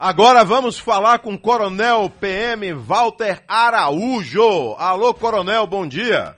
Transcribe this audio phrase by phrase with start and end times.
[0.00, 4.76] Agora vamos falar com o Coronel PM Walter Araújo.
[4.78, 6.36] Alô, Coronel, bom dia.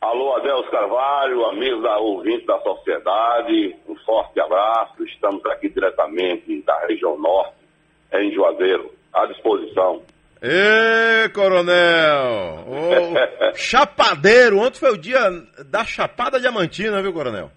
[0.00, 5.04] Alô, Adelso Carvalho, amigos da ouvinte da sociedade, um forte abraço.
[5.04, 7.52] Estamos aqui diretamente da região norte,
[8.14, 10.00] em Juazeiro, à disposição.
[10.40, 12.64] Ê, Coronel!
[13.56, 15.20] Chapadeiro, ontem foi o dia
[15.66, 17.50] da Chapada Diamantina, viu, Coronel?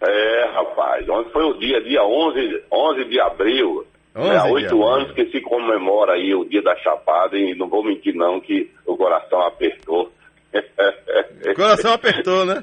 [0.00, 5.26] É, rapaz, ontem foi o dia, dia 11, 11 de abril, há oito anos que
[5.26, 9.42] se comemora aí o dia da Chapada e não vou mentir não que o coração
[9.42, 10.12] apertou.
[11.50, 12.62] O coração apertou, né?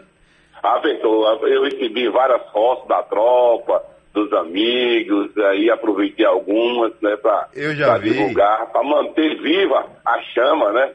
[0.64, 1.26] Apertou.
[1.48, 3.84] Eu recebi várias fotos da tropa,
[4.14, 7.50] dos amigos, aí aproveitei algumas, né, para
[8.00, 10.94] divulgar, para manter viva a chama, né?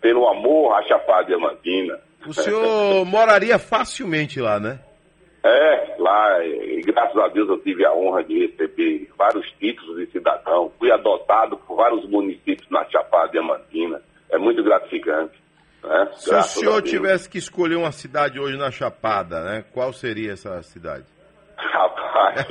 [0.00, 1.98] Pelo amor à Chapada Diamantina.
[2.26, 4.78] O senhor moraria facilmente lá, né?
[5.46, 10.10] É, lá, e graças a Deus eu tive a honra de receber vários títulos de
[10.10, 10.72] cidadão.
[10.76, 14.02] Fui adotado por vários municípios na Chapada Diamantina.
[14.28, 15.40] É muito gratificante.
[15.84, 16.08] Né?
[16.14, 19.64] Se o senhor tivesse que escolher uma cidade hoje na Chapada, né?
[19.72, 21.04] Qual seria essa cidade?
[21.56, 22.44] Rapaz.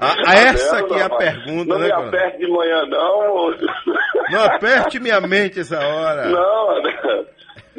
[0.00, 1.88] a, essa que é a pergunta, não né?
[1.88, 3.50] Não me aperte de manhã, não.
[4.30, 6.26] Não aperte minha mente essa hora.
[6.26, 6.82] Não,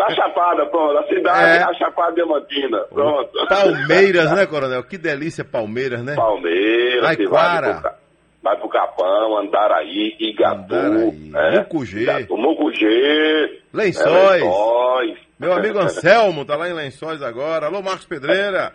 [0.08, 0.98] da Chapada, pronto.
[0.98, 2.80] A cidade é a Chapada Diamantina.
[2.90, 3.48] Pronto.
[3.48, 4.84] Palmeiras, né, Coronel?
[4.84, 6.16] Que delícia Palmeiras, né?
[6.16, 7.96] Palmeiras, Maiquara.
[8.42, 11.32] Vai pro Capão, Andaraí, Igatu, Andaraí.
[11.34, 12.02] É, Mucugê.
[12.02, 13.62] Igatu, Mucugê.
[13.74, 14.42] Lençóis.
[14.42, 15.20] É, Lençóis.
[15.40, 17.66] Meu amigo Anselmo tá lá em Lençóis agora.
[17.66, 18.72] Alô, Marcos Pedreira.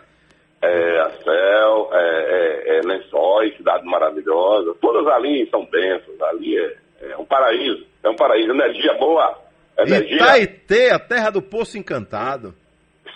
[0.61, 4.75] É, Acel, é, é, é, Lençóis, cidade maravilhosa.
[4.79, 6.21] Todas ali são bênçãos.
[6.21, 6.75] Ali é,
[7.11, 7.83] é um paraíso.
[8.03, 8.51] É um paraíso.
[8.51, 9.40] Energia boa
[9.77, 10.15] Energia...
[10.15, 12.53] Itaitê, a terra do Poço Encantado.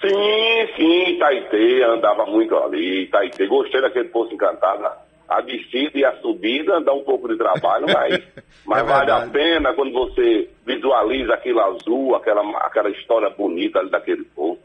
[0.01, 4.85] Sim, sim, Itaitê, andava muito ali, Itaitê, gostei daquele Poço Encantado.
[5.27, 8.21] A descida e a subida dá um pouco de trabalho, mas,
[8.65, 13.89] mas é vale a pena quando você visualiza aquele azul, aquela, aquela história bonita ali
[13.89, 14.61] daquele poço,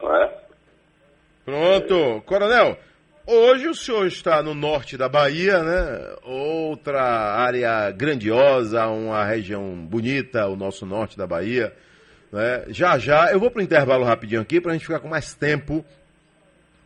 [0.00, 0.32] não é?
[1.44, 2.76] Pronto, Coronel,
[3.26, 6.14] Hoje o senhor está no norte da Bahia, né?
[6.24, 11.72] Outra área grandiosa, uma região bonita, o nosso norte da Bahia.
[12.30, 12.64] Né?
[12.68, 15.34] Já já, eu vou para o intervalo rapidinho aqui para a gente ficar com mais
[15.34, 15.82] tempo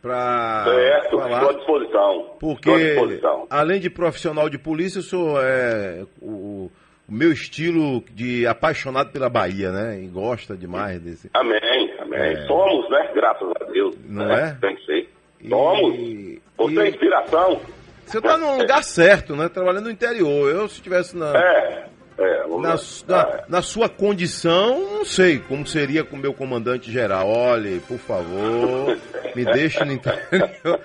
[0.01, 0.63] para
[1.11, 1.41] falar.
[1.41, 2.37] Estou à disposição.
[2.39, 3.47] Porque, à disposição.
[3.49, 6.71] além de profissional de polícia, eu sou é, o,
[7.05, 9.99] o, meu estilo de apaixonado pela Bahia, né?
[10.01, 11.29] E gosta demais desse.
[11.33, 12.19] Amém, amém.
[12.19, 12.47] É...
[12.47, 13.11] Somos, né?
[13.13, 13.97] Graças a Deus.
[14.05, 14.55] Não né?
[14.57, 14.65] é?
[14.65, 15.18] Tem que ser.
[15.47, 15.95] Somos.
[15.95, 16.41] E...
[16.57, 17.61] Você é inspiração.
[18.05, 19.47] Você está no lugar certo, né?
[19.47, 20.49] Trabalhando no interior.
[20.49, 21.37] Eu, se estivesse na.
[21.37, 21.89] É.
[22.17, 22.75] É, na,
[23.07, 27.29] na, na, sua condição, não sei como seria com o meu comandante geral.
[27.29, 28.97] Olhe, por favor,
[29.33, 30.81] me deixe no interior.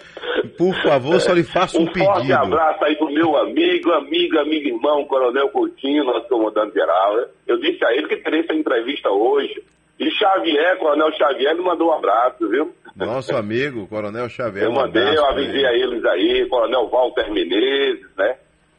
[0.57, 2.09] Por favor, só lhe faço um, um pedido.
[2.09, 7.27] Um forte abraço aí pro meu amigo, amigo, amigo, irmão, Coronel Coutinho, nosso comandante geral.
[7.49, 9.61] Eu disse a ele que teria essa entrevista hoje.
[9.99, 12.73] E Xavier, Coronel Xavier, me mandou um abraço, viu?
[12.97, 14.65] Nosso amigo, Coronel Xavier.
[14.65, 15.67] Eu mandei, um eu avisei ele.
[15.67, 18.37] a eles aí, Coronel Walter Menezes, né?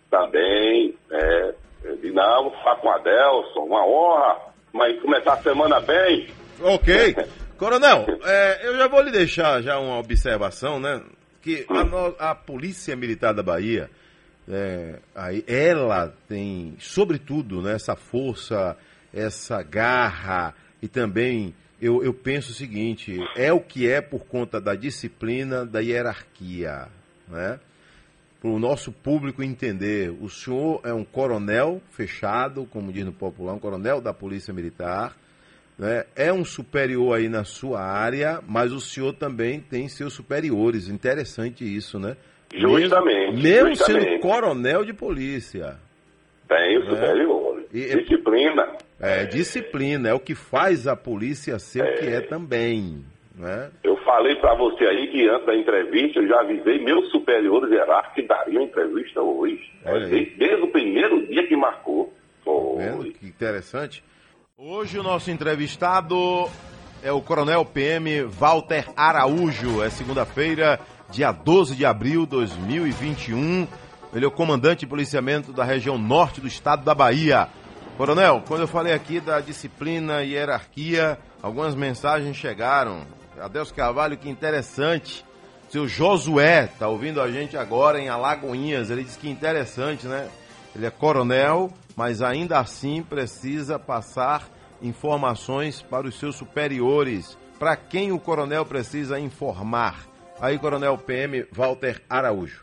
[0.09, 0.95] Também?
[1.83, 4.37] Eu disse, não, falar com o Adelson, uma honra,
[4.73, 6.27] mas começar a semana bem.
[6.61, 7.15] Ok.
[7.57, 11.01] Coronel, é, eu já vou lhe deixar já uma observação, né?
[11.41, 13.89] Que a, no, a Polícia Militar da Bahia,
[14.49, 18.77] é, aí, ela tem, sobretudo, né, essa força,
[19.13, 24.59] essa garra, e também eu, eu penso o seguinte: é o que é por conta
[24.59, 26.87] da disciplina, da hierarquia.
[27.27, 27.59] Né?
[28.39, 33.53] Para o nosso público entender, o senhor é um coronel fechado, como diz no popular,
[33.53, 35.15] um coronel da Polícia Militar.
[35.77, 36.05] Né?
[36.15, 40.87] É um superior aí na sua área, mas o senhor também tem seus superiores.
[40.87, 42.15] Interessante isso, né?
[42.53, 43.41] Justamente.
[43.41, 44.05] Mesmo, justamente.
[44.05, 45.77] sendo coronel de polícia.
[46.47, 46.89] Tem o né?
[46.91, 47.63] superior.
[47.73, 48.77] E, Disciplina.
[48.99, 51.89] É, disciplina, é o que faz a polícia ser é.
[51.89, 53.03] o que é também.
[53.35, 53.69] Né?
[53.83, 58.15] Eu falei para você aí que antes da entrevista eu já avisei meus superiores hierárquicos
[58.15, 59.61] que dariam entrevista hoje.
[59.83, 62.13] Desde, desde, o primeiro dia que marcou.
[62.43, 63.11] Foi.
[63.11, 64.03] que interessante.
[64.57, 66.15] Hoje o nosso entrevistado
[67.03, 69.83] é o Coronel PM Walter Araújo.
[69.83, 70.79] É segunda-feira,
[71.11, 73.67] dia 12 de abril de 2021.
[74.13, 77.49] Ele é o comandante de policiamento da região norte do estado da Bahia.
[77.97, 83.03] Coronel, quando eu falei aqui da disciplina e hierarquia, algumas mensagens chegaram.
[83.39, 85.25] Adeus Carvalho, que interessante.
[85.69, 88.89] Seu Josué está ouvindo a gente agora em Alagoinhas.
[88.89, 90.29] Ele diz que interessante, né?
[90.75, 94.43] Ele é coronel, mas ainda assim precisa passar
[94.81, 97.37] informações para os seus superiores.
[97.57, 100.05] Para quem o coronel precisa informar?
[100.41, 102.61] Aí, Coronel PM Walter Araújo.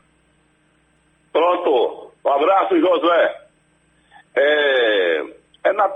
[1.32, 2.12] Pronto.
[2.22, 3.41] Um abraço, Josué.
[4.34, 5.24] É,
[5.64, 5.88] é na,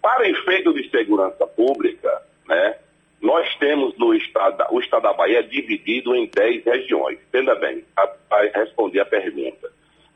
[0.00, 2.76] para efeito de segurança pública, né,
[3.20, 7.18] nós temos no estado, o estado da Bahia dividido em 10 regiões.
[7.28, 7.84] Entenda bem,
[8.28, 9.70] para responder a pergunta.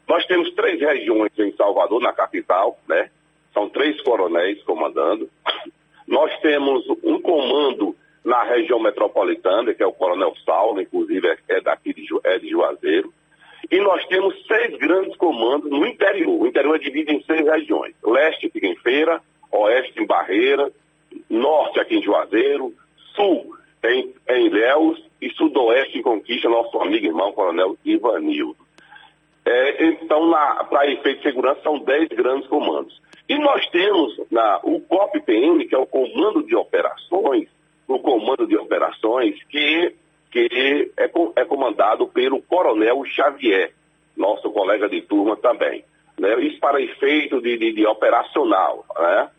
[0.09, 3.11] Nós temos três regiões em Salvador, na capital, né?
[3.55, 5.31] São três coronéis comandando.
[6.07, 11.61] Nós temos um comando na região metropolitana, que é o Coronel Saulo, inclusive é, é
[11.61, 13.13] daqui de, é de Juazeiro.
[13.71, 16.41] E nós temos seis grandes comandos no interior.
[16.41, 17.95] O interior é dividido em seis regiões.
[18.05, 19.21] Leste fica em Feira,
[19.51, 20.71] Oeste em Barreira,
[21.29, 22.73] Norte aqui em Juazeiro,
[23.15, 28.57] Sul em, em Léus e Sudoeste em Conquista, nosso amigo irmão Coronel Ivanildo.
[29.45, 30.31] É, então,
[30.69, 33.01] para efeito de segurança, são dez grandes comandos.
[33.29, 37.49] E nós temos na, o COP-PM, que é o Comando de Operações,
[37.87, 39.95] o Comando de Operações, que,
[40.31, 43.73] que é, é comandado pelo Coronel Xavier,
[44.17, 45.85] nosso colega de turma também.
[46.19, 46.35] Né?
[46.45, 48.85] Isso para efeito de, de, de operacional.
[48.99, 49.31] Né?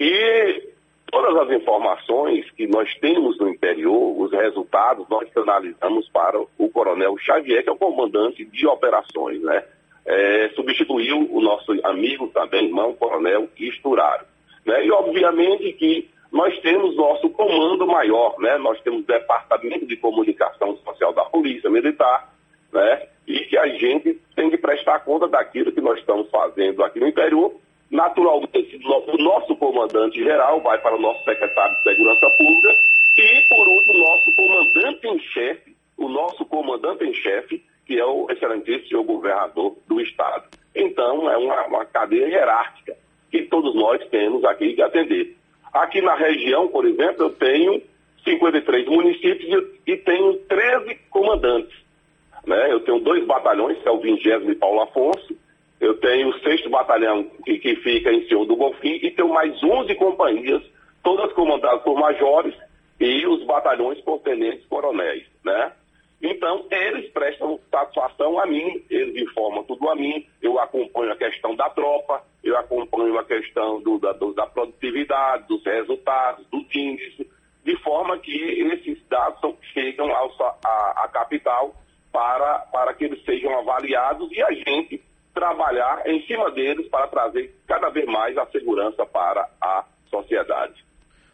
[0.00, 0.68] E
[1.10, 7.16] todas as informações que nós temos no interior, os resultados, nós analisamos para o Coronel
[7.18, 9.62] Xavier, que é o comandante de operações, né?
[10.06, 14.26] é, substituiu o nosso amigo também, irmão coronel Isturário.
[14.64, 14.86] Né?
[14.86, 18.58] E obviamente que nós temos nosso comando maior, né?
[18.58, 22.34] nós temos o Departamento de Comunicação Social da Polícia Militar,
[22.72, 23.06] né?
[23.24, 27.06] e que a gente tem que prestar conta daquilo que nós estamos fazendo aqui no
[27.06, 27.54] interior.
[27.88, 32.68] Naturalmente, o nosso comandante geral vai para o nosso secretário de Segurança Pública
[33.16, 38.04] e, por último, o nosso comandante em chefe, o nosso comandante em chefe, que é
[38.04, 40.48] o excelentíssimo governador do Estado.
[40.74, 42.96] Então, é uma, uma cadeia hierárquica
[43.30, 45.36] que todos nós temos aqui que atender.
[45.74, 47.82] Aqui na região, por exemplo, eu tenho
[48.22, 51.76] 53 municípios e tenho 13 comandantes.
[52.46, 52.72] Né?
[52.72, 55.36] Eu tenho dois batalhões, que é o 20 e Paulo Afonso,
[55.80, 59.60] eu tenho o 6 batalhão, que, que, fica em Senhor do Bonfim, e tenho mais
[59.62, 60.62] 11 companhias,
[61.02, 62.54] todas comandadas por majores,
[63.00, 65.24] e os batalhões por tenentes coronéis.
[65.44, 65.72] Né?
[66.26, 71.54] Então, eles prestam satisfação a mim, eles informam tudo a mim, eu acompanho a questão
[71.54, 77.26] da tropa, eu acompanho a questão do, da, do, da, produtividade, dos resultados, dos índices,
[77.62, 81.76] de forma que esses dados chegam à capital
[82.10, 85.02] para, para que eles sejam avaliados e a gente
[85.34, 90.82] trabalhar em cima deles para trazer cada vez mais a segurança para a sociedade.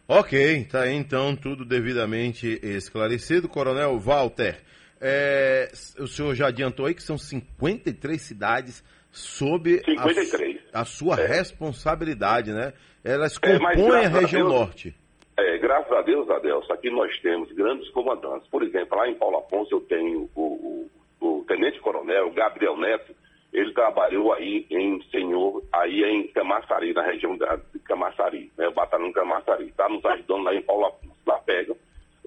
[0.05, 3.47] Ok, está aí então tudo devidamente esclarecido.
[3.47, 4.59] Coronel Walter,
[5.01, 10.59] é, o senhor já adiantou aí que são 53 cidades sob 53.
[10.71, 11.25] A, a sua é.
[11.25, 12.73] responsabilidade, né?
[13.03, 14.95] Elas é, compõem é, a região a Deus, norte.
[15.37, 18.47] É, graças a Deus, Adelso, aqui nós temos grandes comandantes.
[18.49, 20.87] Por exemplo, lá em Paulo Afonso eu tenho o,
[21.19, 23.15] o, o tenente-coronel Gabriel Neto,
[23.51, 28.67] ele trabalhou aí em Senhor, aí em Camaçari, na região de Camaçari, né?
[28.67, 29.65] O batalhão Camaçari.
[29.65, 31.75] Está nos ajudando lá em Paulo Afonso, lá pega.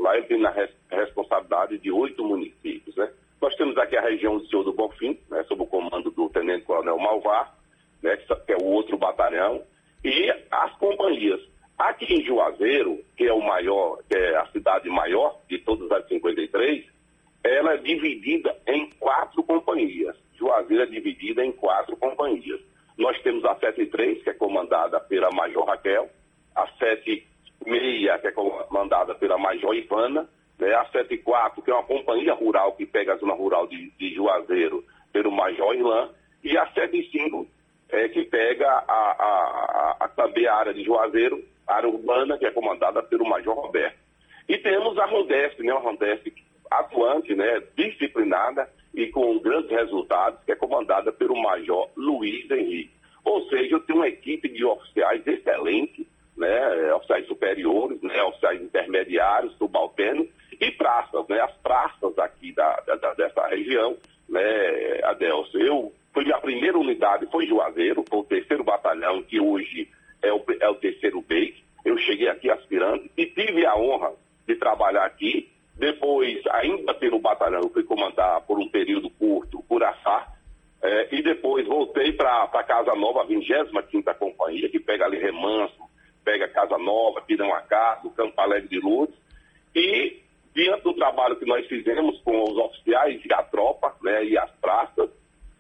[0.05, 3.11] Lá ele tem na res, responsabilidade de oito municípios, né?
[3.41, 6.67] Nós temos aqui a região do Senhor do Bonfim, né, sob o comando do Tenente
[6.67, 7.57] Coronel Malvar,
[8.03, 9.63] né, que é o outro batalhão,
[10.05, 11.41] e as companhias.
[11.79, 16.07] Aqui em Juazeiro, que é o maior, que é a cidade maior de todas as
[16.07, 16.85] 53,
[17.43, 20.15] ela é dividida em quatro companhias.
[20.35, 22.61] Juazeiro é dividida em quatro companhias.
[22.99, 26.11] Nós temos a 73, que é comandada pela Major Raquel,
[26.55, 26.67] a
[27.63, 32.73] 76, que é comandada pela Major Ivana, né, a 74, que é uma companhia rural
[32.73, 36.11] que pega a zona rural de, de Juazeiro pelo Major Irlan,
[36.43, 37.47] e a 75,
[37.89, 42.37] é, que pega a, a, a, a, também a área de Juazeiro, a área urbana,
[42.37, 43.97] que é comandada pelo Major Roberto.
[44.49, 46.33] E temos a Rondesp, né, uma Rondesp
[46.71, 52.93] atuante, né, disciplinada e com grandes resultados, que é comandada pelo Major Luiz Henrique.
[53.25, 59.57] Ou seja, eu tenho uma equipe de oficiais excelente, né, oficiais superiores, né, oficiais intermediários,
[59.57, 60.29] subalternos
[60.61, 63.97] e praças, né, as praças aqui da, da, dessa região,
[64.29, 65.59] né, Adelso.
[65.59, 69.89] Eu fui a primeira unidade, foi Juazeiro, foi o terceiro batalhão, que hoje
[70.23, 71.63] é o, é o terceiro BEIC.
[71.85, 74.13] Eu cheguei aqui aspirante e tive a honra
[74.47, 80.33] de trabalhar aqui depois, ainda pelo batalhão, eu fui comandar por um período curto Curaçá.
[80.81, 85.83] É, e depois voltei para a Casa Nova, a 25 Companhia, que pega ali Remanso,
[86.25, 89.17] pega Casa Nova, Pirão-Acaso, Campo Alegre de Lourdes.
[89.75, 90.21] E,
[90.55, 94.51] diante do trabalho que nós fizemos com os oficiais e a tropa né, e as
[94.53, 95.11] praças,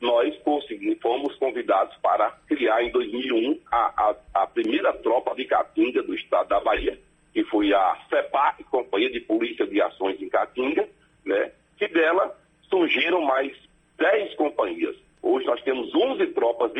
[0.00, 6.02] nós conseguimos, fomos convidados para criar em 2001 a, a, a primeira tropa de Caatinga
[6.02, 6.98] do estado da Bahia
[7.34, 10.88] que foi a CEPAC, Companhia de Polícia de Ações em Caatinga,
[11.26, 12.32] né, que dela
[12.70, 13.52] surgiram mais
[13.98, 14.96] 10 companhias.
[15.20, 16.72] Hoje nós temos 11 tropas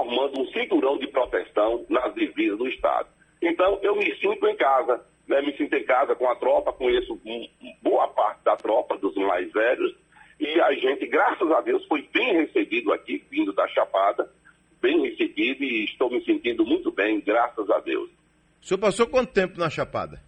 [0.00, 3.08] usando um cinturão de proteção nas divisas do Estado.
[3.40, 5.42] Então, eu me sinto em casa, né?
[5.42, 7.20] me sinto em casa com a tropa, conheço
[7.82, 9.94] boa parte da tropa, dos mais velhos,
[10.38, 14.28] e a gente, graças a Deus, foi bem recebido aqui, vindo da Chapada,
[14.80, 18.10] bem recebido e estou me sentindo muito bem, graças a Deus.
[18.60, 20.20] O senhor passou quanto tempo na Chapada?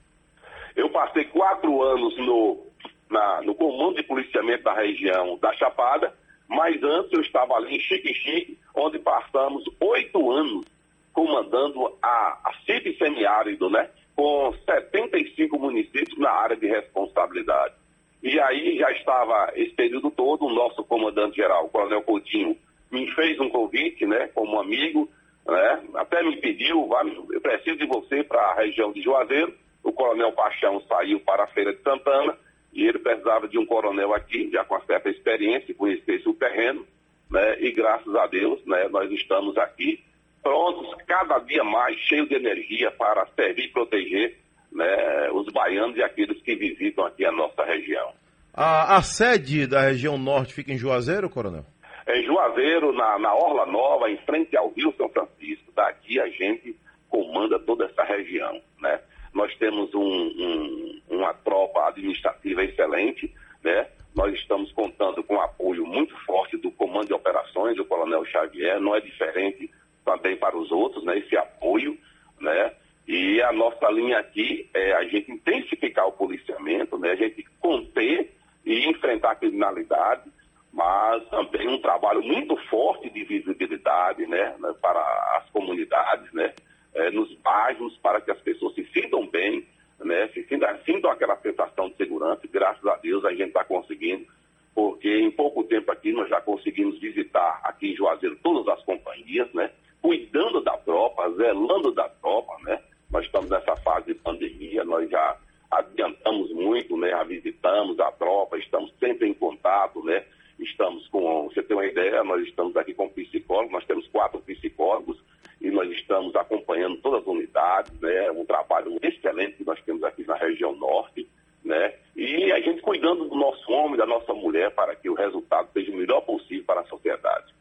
[0.77, 2.67] Eu passei quatro anos no,
[3.11, 6.13] na, no comando de policiamento da região da Chapada,
[6.49, 10.65] mas antes eu estava ali em Chique-Chique, onde passamos oito anos
[11.13, 13.89] comandando a, a CIP semiárido, né?
[14.17, 17.75] Com 75 municípios na área de responsabilidade.
[18.23, 22.57] E aí já estava esse período todo o nosso comandante-geral, o Coronel Coutinho,
[22.91, 25.11] me fez um convite, né, como amigo,
[25.47, 26.89] né, até me pediu,
[27.31, 29.53] eu preciso de você para a região de Juazeiro.
[29.83, 32.39] O Coronel Paixão saiu para a Feira de Santana
[32.75, 36.85] e ele precisava de um coronel aqui, já com certa experiência, conhecesse o terreno,
[37.31, 40.03] né, e graças a Deus, né, nós estamos aqui
[40.43, 44.37] prontos, cada dia mais, cheios de energia para servir e proteger
[44.71, 48.13] né, os baianos e aqueles que visitam aqui a nossa região.
[48.53, 51.65] A, a sede da região norte fica em Juazeiro, coronel?
[52.07, 55.73] Em Juazeiro, na, na Orla Nova, em frente ao Rio São Francisco.
[55.75, 56.77] Daqui a gente
[57.09, 58.61] comanda toda essa região.
[58.81, 59.01] Né?
[59.35, 63.89] Nós temos um, um, uma tropa administrativa excelente, né?
[64.15, 68.95] Nós estamos contando com apoio muito forte do Comando de Operações, do Coronel Xavier, não
[68.95, 69.69] é diferente
[70.05, 71.19] também para os outros, né?
[71.19, 71.99] Esse apoio,
[72.41, 72.73] né?
[73.09, 77.13] E a nossa linha aqui é a gente intensificar o policiamento, né?
[77.13, 78.33] A gente conter
[78.65, 80.31] e enfrentar a criminalidade,
[80.73, 85.01] mas também um trabalho muito forte de visibilidade, né para
[85.39, 86.53] as comunidades, né?
[86.95, 89.67] É, nos bairros, para que as pessoas se sintam bem,
[90.01, 90.29] né?
[90.29, 92.41] Se sintam, sintam aquela sensação de segurança.
[92.45, 94.27] E, graças a Deus a gente está conseguindo,
[94.75, 99.53] porque em pouco tempo aqui nós já conseguimos visitar aqui em Juazeiro todas as companhias,
[99.53, 99.71] né?
[100.05, 102.79] cuidando da tropa, zelando da tropa, né?
[103.11, 105.39] Nós estamos nessa fase de pandemia, nós já
[105.71, 107.09] adiantamos muito, né?
[107.09, 110.23] Já visitamos a tropa, estamos sempre em contato, né?
[110.59, 115.19] Estamos com, você tem uma ideia, nós estamos aqui com psicólogos, nós temos quatro psicólogos
[115.59, 118.31] e nós estamos acompanhando todas as unidades, né?
[118.31, 121.27] Um trabalho excelente que nós temos aqui na região norte,
[121.65, 121.95] né?
[122.15, 125.91] E a gente cuidando do nosso homem, da nossa mulher, para que o resultado seja
[125.91, 127.55] o melhor possível para a sociedade.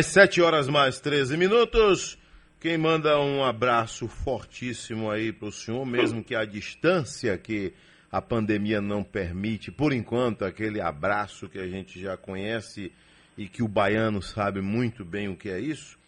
[0.00, 2.16] Às 7 horas mais 13 minutos.
[2.58, 7.74] Quem manda um abraço fortíssimo aí para o senhor, mesmo que a distância que
[8.10, 12.90] a pandemia não permite, por enquanto, aquele abraço que a gente já conhece
[13.36, 15.98] e que o baiano sabe muito bem o que é isso,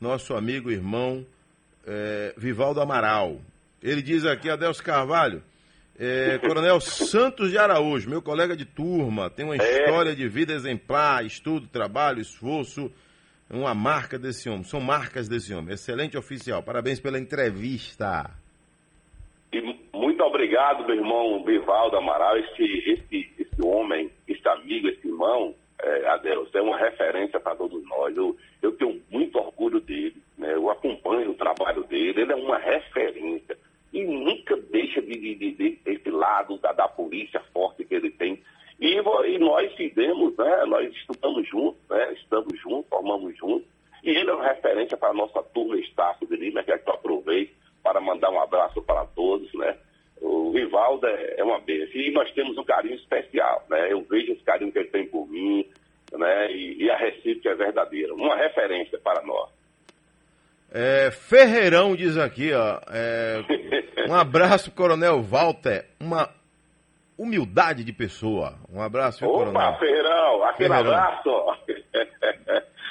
[0.00, 1.26] nosso amigo irmão
[1.84, 3.40] é, Vivaldo Amaral.
[3.82, 5.42] Ele diz aqui, Adelso Carvalho,
[5.98, 9.80] é, Coronel Santos de Araújo, meu colega de turma, tem uma é.
[9.80, 12.88] história de vida exemplar, estudo, trabalho, esforço
[13.52, 15.74] uma marca desse homem, são marcas desse homem.
[15.74, 18.30] Excelente oficial, parabéns pela entrevista.
[19.52, 19.60] E
[19.92, 26.06] muito obrigado, meu irmão Bivaldo Amaral, esse, esse, esse homem, esse amigo, esse irmão, é,
[26.08, 28.16] Adeus, é uma referência para todos nós.
[28.16, 30.54] Eu, eu tenho muito orgulho dele, né?
[30.54, 33.58] eu acompanho o trabalho dele, ele é uma referência.
[33.92, 38.10] E nunca deixa de, de, de, de esse lado da, da polícia forte que ele
[38.10, 38.42] tem
[38.82, 43.66] e, e nós fizemos, né, nós estudamos juntos, né, estamos juntos, formamos juntos.
[44.02, 46.88] E ele é uma referência para a nossa turma Estácio de Lima, que é que
[46.88, 49.76] eu aproveito para mandar um abraço para todos, né?
[50.20, 52.00] O Rivaldo é, é uma bênção.
[52.00, 53.92] E nós temos um carinho especial, né?
[53.92, 55.64] Eu vejo esse carinho que ele tem por mim,
[56.12, 56.52] né?
[56.52, 58.14] E, e a recíproca é verdadeira.
[58.14, 59.50] Uma referência para nós.
[60.72, 62.80] É, Ferreirão diz aqui, ó.
[62.90, 63.44] É,
[64.08, 65.86] um abraço, Coronel Walter.
[66.00, 66.28] Uma
[67.18, 68.58] humildade de pessoa.
[68.70, 69.78] Um abraço, Opa, coronel.
[69.78, 70.94] Ferreirão, aquele Ferreirão.
[70.94, 71.30] abraço.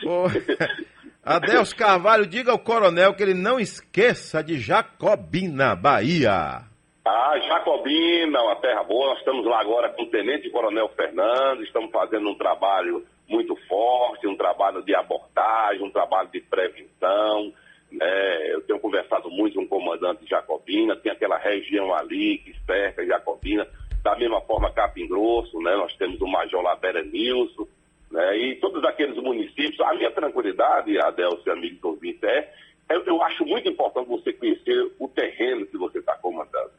[1.24, 6.64] Adeus Carvalho, diga ao coronel que ele não esqueça de Jacobina, Bahia.
[7.06, 9.10] Ah, Jacobina, uma terra boa.
[9.10, 14.28] Nós estamos lá agora com o Tenente Coronel Fernando, estamos fazendo um trabalho muito forte,
[14.28, 17.54] um trabalho de abordagem, um trabalho de prevenção.
[17.92, 18.54] Né?
[18.54, 23.68] Eu tenho conversado muito com o comandante Jacobina, tem aquela região ali que cerca Jacobina.
[24.04, 25.76] Da mesma forma, Capim Grosso, né?
[25.76, 27.68] nós temos o Major Labera Nilson,
[28.12, 28.38] né?
[28.38, 29.80] e todos aqueles municípios.
[29.82, 32.52] A minha tranquilidade, Adelcio, amigo do ouvinte, é,
[32.90, 36.72] eu, eu acho muito importante você conhecer o terreno que você está comandando.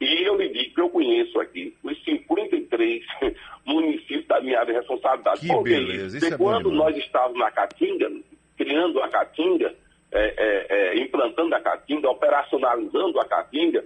[0.00, 3.02] E eu lhe digo que eu conheço aqui os 53
[3.64, 5.40] municípios da minha área de responsabilidade.
[5.40, 8.12] Que Porque beleza, isso é quando nós estávamos na Caatinga,
[8.56, 9.74] criando a Caatinga,
[10.12, 13.84] é, é, é, implantando a Caatinga, operacionalizando a Caatinga,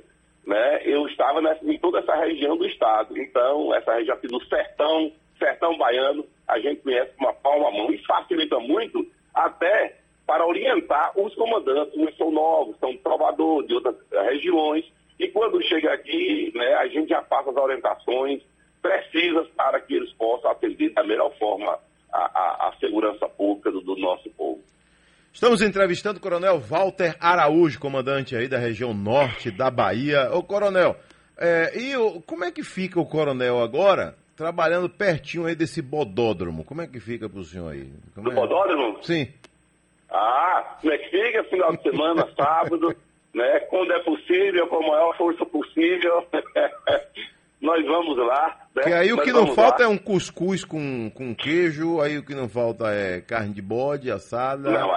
[0.50, 3.16] né, eu estava nessa, em toda essa região do estado.
[3.16, 8.04] Então, essa região aqui do sertão, sertão baiano, a gente conhece uma palma mão e
[8.04, 14.84] facilita muito até para orientar comandantes, uns são novos, são Salvador, de outras regiões,
[15.18, 18.42] e quando chega aqui, né, a gente já passa as orientações
[18.82, 21.78] precisas para que eles possam atender da melhor forma
[22.12, 24.60] a, a, a segurança pública do, do nosso povo.
[25.32, 30.28] Estamos entrevistando o Coronel Walter Araújo, comandante aí da região norte da Bahia.
[30.32, 30.96] Ô, Coronel,
[31.38, 36.64] é, e o, como é que fica o Coronel agora, trabalhando pertinho aí desse bodódromo?
[36.64, 37.90] Como é que fica pro senhor aí?
[38.14, 38.34] Como Do é?
[38.34, 39.02] bodódromo?
[39.02, 39.28] Sim.
[40.10, 41.44] Ah, como é que fica?
[41.44, 42.94] Final de semana, sábado,
[43.32, 43.60] né?
[43.70, 46.26] Quando é possível, com a maior força possível.
[47.62, 48.58] Nós vamos lá.
[48.74, 48.82] Né?
[48.84, 49.84] Que aí o Nós que não falta lá.
[49.84, 54.10] é um cuscuz com, com queijo, aí o que não falta é carne de bode,
[54.10, 54.70] assada.
[54.70, 54.94] Não.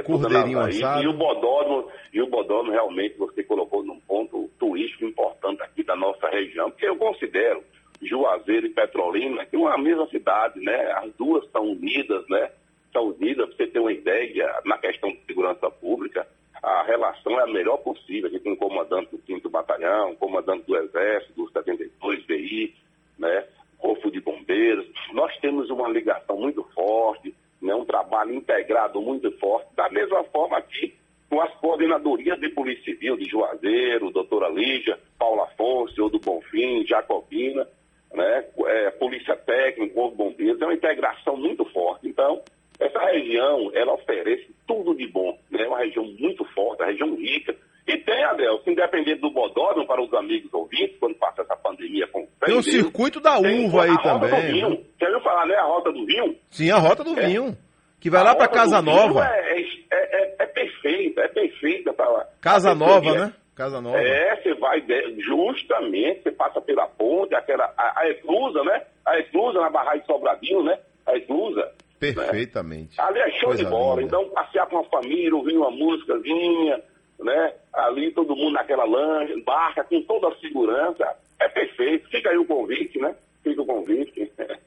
[0.00, 1.02] Aqui, é tudo cordeirinho na.
[1.02, 5.96] E o bodódromo, e o bodódromo realmente você colocou num ponto turístico importante aqui da
[5.96, 7.62] nossa região, porque eu considero
[8.02, 10.92] Juazeiro e Petrolina que uma mesma cidade, né?
[10.92, 12.50] As duas estão unidas, né?
[12.86, 16.26] Estão unidas, para você ter uma ideia, na questão de segurança pública,
[16.62, 18.28] a relação é a melhor possível.
[18.28, 22.74] Aqui tem um comandante do 5 Batalhão, comandante do Exército, do 72 BI,
[23.18, 23.44] né?
[23.78, 24.86] Corpo de Bombeiros.
[25.12, 27.34] Nós temos uma ligação muito forte,
[27.66, 27.74] né?
[27.74, 29.68] um trabalho integrado muito forte.
[29.74, 30.94] Da mesma forma aqui,
[31.28, 37.66] com as coordenadorias de Polícia Civil, de Juazeiro, doutora Lígia, Paulo Afonso, do Bonfim, Jacobina,
[38.14, 38.44] né?
[38.66, 42.08] É, Polícia Técnica, Corpo Bombeiros, é uma integração muito forte.
[42.08, 42.42] Então,
[42.78, 45.64] essa região, ela oferece tudo de bom, né?
[45.64, 47.56] É uma região muito forte, uma região rica.
[47.96, 52.06] E tem, Adel, se independente do bodódromo, para os amigos ouvintes, quando passa essa pandemia
[52.08, 54.52] com Tem o circuito da uva aí também.
[54.52, 54.84] vinho.
[54.98, 55.54] Você ouviu falar, né?
[55.54, 56.36] A Rota do Vinho?
[56.50, 57.26] Sim, a rota do É.
[57.26, 57.56] vinho.
[57.98, 59.24] Que vai A lá pra Rota Casa Nova.
[59.26, 63.32] É, é, é, é perfeita, é perfeita para Casa Nova, né?
[63.54, 63.96] Casa Nova.
[63.98, 64.82] É, você vai
[65.18, 68.82] justamente, você passa pela ponte, aquela, a, a eclusa, né?
[69.06, 70.78] A eclusa na barragem de Sobradinho, né?
[71.06, 71.72] A eclusa.
[71.98, 73.00] Perfeitamente.
[73.00, 74.00] Ali é show Coisa de bola.
[74.02, 74.06] linda.
[74.18, 76.80] Então, passear com a família, ouvir uma músicazinha,
[77.20, 77.52] né?
[77.76, 81.04] Ali todo mundo naquela lancha, barca, com toda a segurança.
[81.38, 82.08] É perfeito.
[82.08, 83.14] Fica aí o convite, né?
[83.42, 84.32] Fica o convite.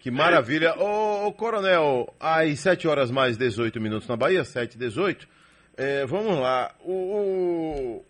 [0.00, 0.74] Que maravilha.
[0.78, 5.28] Ô, ô, Coronel, às 7 horas mais 18 minutos na Bahia, 7 e 18.
[5.76, 6.74] É, vamos lá.
[6.82, 8.04] O, o,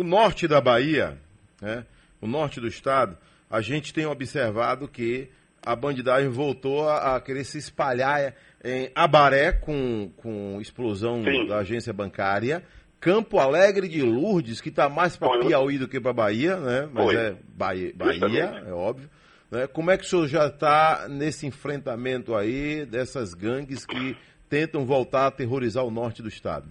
[0.00, 1.18] o norte da Bahia,
[1.60, 1.84] né,
[2.20, 3.18] o norte do estado,
[3.50, 5.28] a gente tem observado que
[5.66, 8.34] a bandidagem voltou a, a querer se espalhar
[8.64, 11.48] em Abaré com, com explosão Sim.
[11.48, 12.62] da agência bancária.
[13.00, 15.40] Campo Alegre de Lourdes, que está mais para.
[15.40, 16.88] Piauí do que para Bahia, né?
[16.92, 19.08] Mas é Bahia, Bahia é óbvio.
[19.50, 19.66] Né?
[19.66, 24.16] Como é que o senhor já está nesse enfrentamento aí dessas gangues que
[24.48, 26.66] tentam voltar a aterrorizar o norte do estado?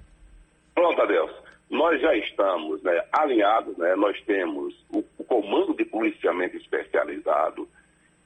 [0.75, 1.31] Pronto, Adeus.
[1.69, 3.95] Nós já estamos né, alinhados, né?
[3.95, 7.67] nós temos o, o Comando de Policiamento Especializado,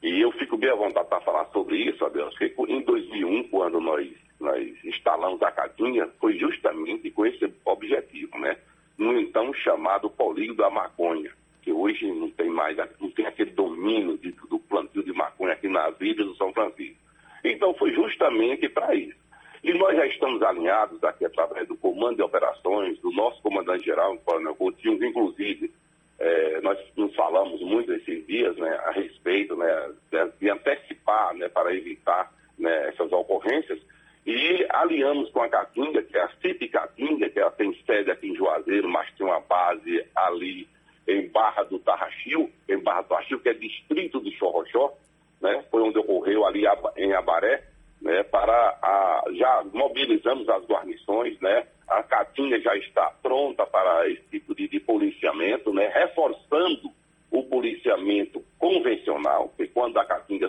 [0.02, 3.80] e eu fico bem à vontade para falar sobre isso, Adeus, porque em 2001, quando
[3.80, 4.08] nós,
[4.42, 8.56] nós instalamos a Catinha, foi justamente com esse objetivo, né?
[8.98, 11.30] No então chamado polígono da maconha,
[11.62, 15.68] que hoje não tem mais, não tem aquele domínio de- do plantio de maconha aqui
[15.68, 16.96] nas ilhas do São Francisco.
[17.44, 19.20] Então foi justamente para isso.
[19.62, 24.18] E nós já estamos alinhados aqui através do Comando de Operações, do nosso comandante-geral, o
[24.18, 25.72] Coronel Coutinho, que, inclusive
[26.18, 29.92] eh, nós nos falamos muito esses dias né, a respeito né,
[30.40, 33.80] de antecipar né, para evitar né, essas ocorrências.
[34.24, 38.28] E alinhamos com a Caatinga, que é a CIP Caatinga, que ela tem sede aqui
[38.28, 40.68] em Juazeiro, mas tem uma base ali
[41.08, 44.92] em Barra do Tarraxil, em Barra do Tarraxil, que é distrito do Chorrochó,
[45.40, 45.64] né?
[45.70, 46.62] Foi onde ocorreu ali
[46.96, 47.64] em Abaré,
[48.00, 48.22] né?
[48.22, 51.66] Para a, já mobilizamos as guarnições, né?
[51.88, 55.88] A Caatinga já está pronta para esse tipo de, de policiamento, né?
[55.88, 56.92] Reforçando
[57.28, 60.48] o policiamento convencional, porque quando a Caatinga,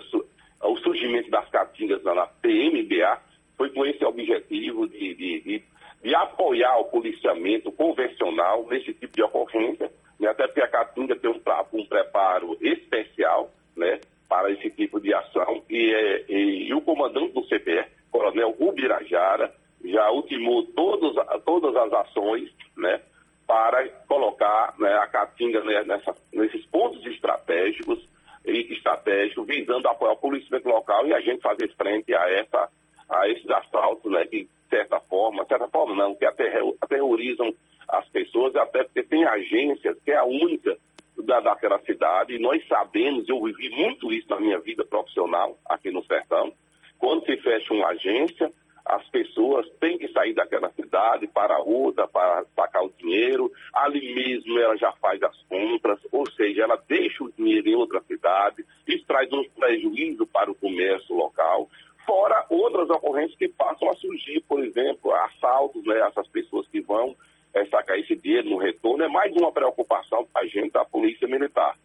[0.62, 3.20] o surgimento das Caatingas na PMBA
[3.56, 5.62] foi com esse objetivo de, de, de,
[6.02, 10.28] de apoiar o policiamento convencional nesse tipo de ocorrência, né?
[10.28, 11.40] até porque a Caatinga tem um,
[11.72, 14.00] um preparo especial né?
[14.28, 15.62] para esse tipo de ação.
[15.70, 19.52] E, é, e- e o comandante do CPE, Coronel Ubirajara,
[19.84, 21.14] já ultimou todos,
[21.44, 23.00] todas as ações né?
[23.46, 28.02] para colocar né, a Caatinga né, nessa- nesses pontos estratégicos
[28.46, 32.68] e estratégicos, visando apoiar o policiamento local e a gente fazer frente a, essa,
[33.08, 37.54] a esses assaltos, né, que de certa forma, certa forma não, que aterro- aterrorizam
[37.88, 40.76] as pessoas, até porque tem agências que é a única
[41.18, 45.90] da, daquela cidade, e nós sabemos, eu vivi muito isso na minha vida profissional aqui
[45.90, 46.52] no Sertão,
[46.98, 48.52] quando se fecha uma agência,
[48.84, 54.14] as pessoas têm que sair daquela cidade para a rua para sacar o dinheiro, ali
[54.14, 58.64] mesmo ela já faz as compras, ou seja, ela deixa o dinheiro em outra cidade,
[58.86, 61.68] isso traz um prejuízo para o comércio local,
[62.06, 67.16] fora outras ocorrências que passam a surgir, por exemplo, assaltos, né, essas pessoas que vão
[67.52, 71.28] é, sacar esse dinheiro no retorno, é mais uma preocupação para a gente, da Polícia
[71.28, 71.76] Militar.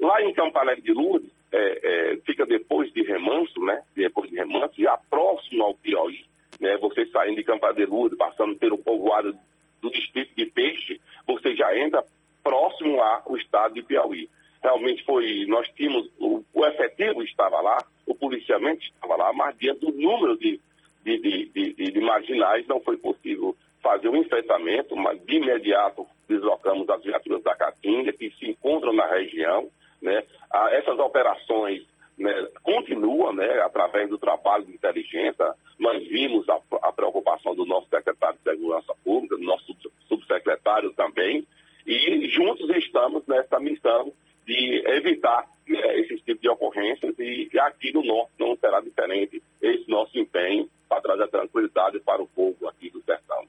[0.00, 4.36] Lá em Campo Alegre de Lourdes, é, é, fica depois de Remanso, né, depois de
[4.36, 6.24] Remanso, já próximo ao Piauí,
[6.60, 9.36] né, você saindo de Campo Alegre de Lourdes, passando pelo povoado
[9.80, 12.04] do distrito de Peixe, você já entra
[12.42, 14.28] próximo ao estado de Piauí.
[14.62, 17.78] Realmente foi, nós tínhamos, o, o efetivo estava lá,
[18.12, 20.60] o policiamento estava lá, mas diante do número de,
[21.04, 26.88] de, de, de, de marginais não foi possível fazer um enfrentamento, mas de imediato deslocamos
[26.88, 29.68] as viaturas da Caatinga, que se encontram na região.
[30.00, 30.22] Né?
[30.52, 31.82] Ah, essas operações
[32.18, 35.54] né, continuam né, através do trabalho de inteligência.
[35.78, 39.76] Nós vimos a, a, preocupação do nosso secretário de Segurança Pública, do nosso
[40.08, 41.46] subsecretário também,
[41.84, 44.12] e juntos estamos nessa missão
[44.46, 46.48] de evitar né, esses tipos de
[46.82, 52.22] ocorrências e, aqui no norte não será diferente esse nosso empenho para trazer tranquilidade para
[52.22, 53.44] o povo aqui do sertão.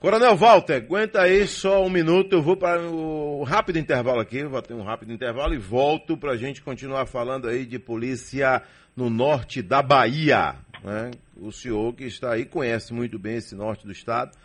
[0.00, 4.60] Coronel Walter, aguenta aí só um minuto, eu vou para o rápido intervalo aqui, vou
[4.60, 8.62] ter um rápido intervalo e volto para a gente continuar falando aí de polícia
[8.94, 10.56] no norte da Bahia.
[10.82, 11.10] Né?
[11.36, 14.36] O senhor que está aí conhece muito bem esse norte do estado.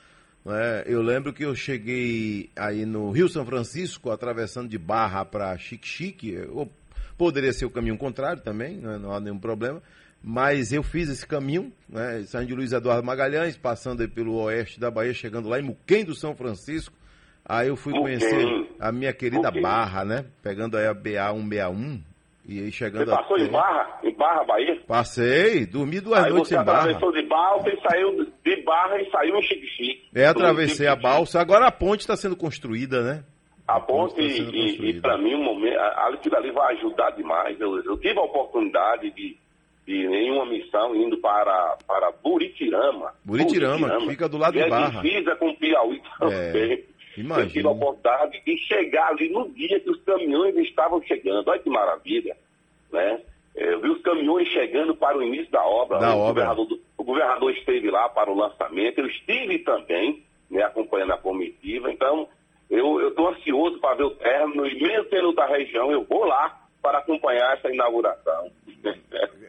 [0.46, 0.84] Né?
[0.86, 6.38] Eu lembro que eu cheguei aí no Rio São Francisco, atravessando de Barra para Chique-Chique,
[6.52, 6.72] ou
[7.20, 8.98] poderia ser o caminho contrário também, né?
[8.98, 9.80] não há nenhum problema
[10.22, 14.92] mas eu fiz esse caminho, né, saindo de Luiz Eduardo Magalhães, passando pelo oeste da
[14.92, 16.94] Bahia, chegando lá em Muquem do São Francisco.
[17.46, 18.46] Aí eu fui conhecer
[18.80, 20.26] a minha querida Barra, né?
[20.44, 22.02] Pegando aí a BA 161
[22.48, 23.46] e aí chegando Você passou até...
[23.46, 24.00] em Barra?
[24.04, 24.82] Em Barra, Bahia?
[24.88, 26.66] Passei, dormi duas aí noites em Barra.
[26.66, 30.10] Você atravessou de balsa e saiu de Barra e saiu em Chique-Chique.
[30.14, 31.40] É, atravessei a balsa.
[31.40, 33.24] Agora a ponte está sendo construída, né?
[33.76, 37.60] A ponte, tá e, e para mim, um momento, aquilo ali vai ajudar demais.
[37.60, 39.38] Eu, eu tive a oportunidade de
[39.90, 43.12] de nenhuma missão indo para, para Buritirama.
[43.26, 45.02] Buritirama, Buritirama fica do lado de Barra.
[45.02, 46.74] divisa com Piauí também.
[46.74, 46.84] É,
[47.18, 47.48] imagina.
[47.48, 51.48] Eu tive a oportunidade de chegar ali no dia que os caminhões estavam chegando.
[51.48, 52.38] Olha que maravilha,
[52.92, 53.20] né?
[53.56, 55.98] É, eu vi os caminhões chegando para o início da obra.
[55.98, 56.46] Da o, obra.
[56.46, 59.00] Governador, o governador esteve lá para o lançamento.
[59.00, 61.92] Eu estive também, né, acompanhando a comitiva.
[61.92, 62.28] Então,
[62.70, 67.00] eu estou ansioso para ver o término e mesmo da região, eu vou lá para
[67.00, 68.52] acompanhar essa inauguração.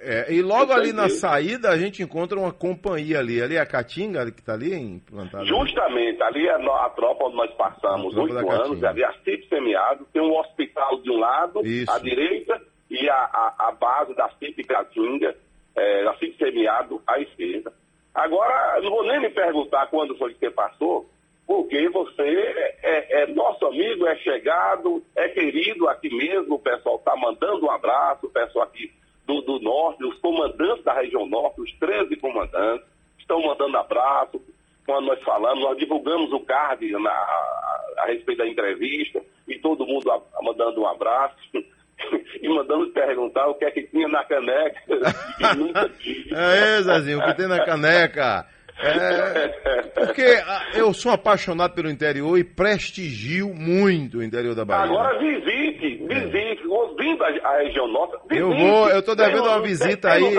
[0.02, 3.40] É, e logo ali na saída a gente encontra uma companhia ali.
[3.42, 5.44] Ali é a Caatinga que está ali implantada?
[5.44, 10.22] Justamente, ali é a tropa onde nós passamos oito anos, ali é CIP semiado, tem
[10.22, 11.92] um hospital de um lado, Isso.
[11.92, 15.36] à direita, e a, a, a base da CIP Caatinga,
[15.76, 17.70] é, da CIP semiado à esquerda.
[18.14, 21.08] Agora, não vou nem me perguntar quando foi que você passou,
[21.50, 26.94] porque você é, é, é, nosso amigo, é chegado, é querido aqui mesmo, o pessoal
[26.94, 28.92] está mandando um abraço, o pessoal aqui
[29.26, 32.86] do, do, Norte, os comandantes da região Norte, os 13 comandantes,
[33.18, 34.40] estão mandando abraço.
[34.86, 39.84] Quando nós falamos, nós divulgamos o card na, a, a, respeito da entrevista e todo
[39.84, 41.34] mundo a, mandando um abraço.
[42.40, 44.80] e mandando perguntar o que é que tinha na caneca.
[46.30, 48.46] é, Zezinho, o que tem na caneca?
[48.82, 49.48] É,
[49.94, 54.84] porque ah, eu sou apaixonado pelo interior e prestigio muito o interior da Bahia.
[54.84, 58.18] Agora visite, visite, ouvindo a, a, região nossa.
[58.28, 60.34] Visite, eu vou, eu tô devendo uma visita aí.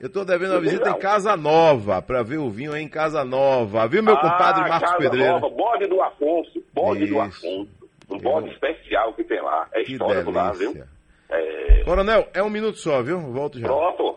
[0.00, 3.24] Eu tô devendo uma visita em Casa Nova, para ver o vinho aí em Casa
[3.24, 3.86] Nova.
[3.88, 5.32] Viu, meu ah, compadre Marcos Casa Pedreiro?
[5.32, 7.14] Nova, bode do Afonso, bode Isso.
[7.14, 7.68] do Afonso.
[8.10, 8.52] Um bode eu...
[8.52, 9.66] especial que tem lá.
[9.72, 10.30] É delícia.
[10.30, 10.76] lá, viu?
[11.30, 11.84] É...
[11.84, 13.18] Coronel, é um minuto só, viu?
[13.18, 13.66] Volto já.
[13.66, 14.14] Pronto.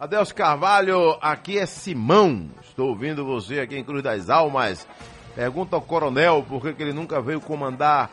[0.00, 2.48] Adeus Carvalho, aqui é Simão.
[2.62, 4.88] Estou ouvindo você aqui em Cruz das Almas.
[5.34, 8.10] Pergunta ao coronel por que, que ele nunca veio comandar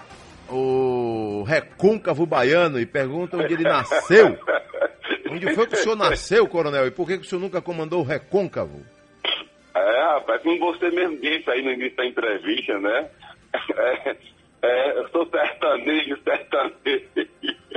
[0.50, 4.38] o Recôncavo Baiano e pergunta onde ele nasceu.
[5.32, 6.88] onde foi que o senhor nasceu, coronel?
[6.88, 8.86] E por que, que o senhor nunca comandou o Recôncavo?
[9.73, 13.10] É, rapaz, como você mesmo disse aí no início da entrevista, né?
[13.78, 14.17] É,
[14.62, 17.30] é, eu sou sertanejo, sertanejo.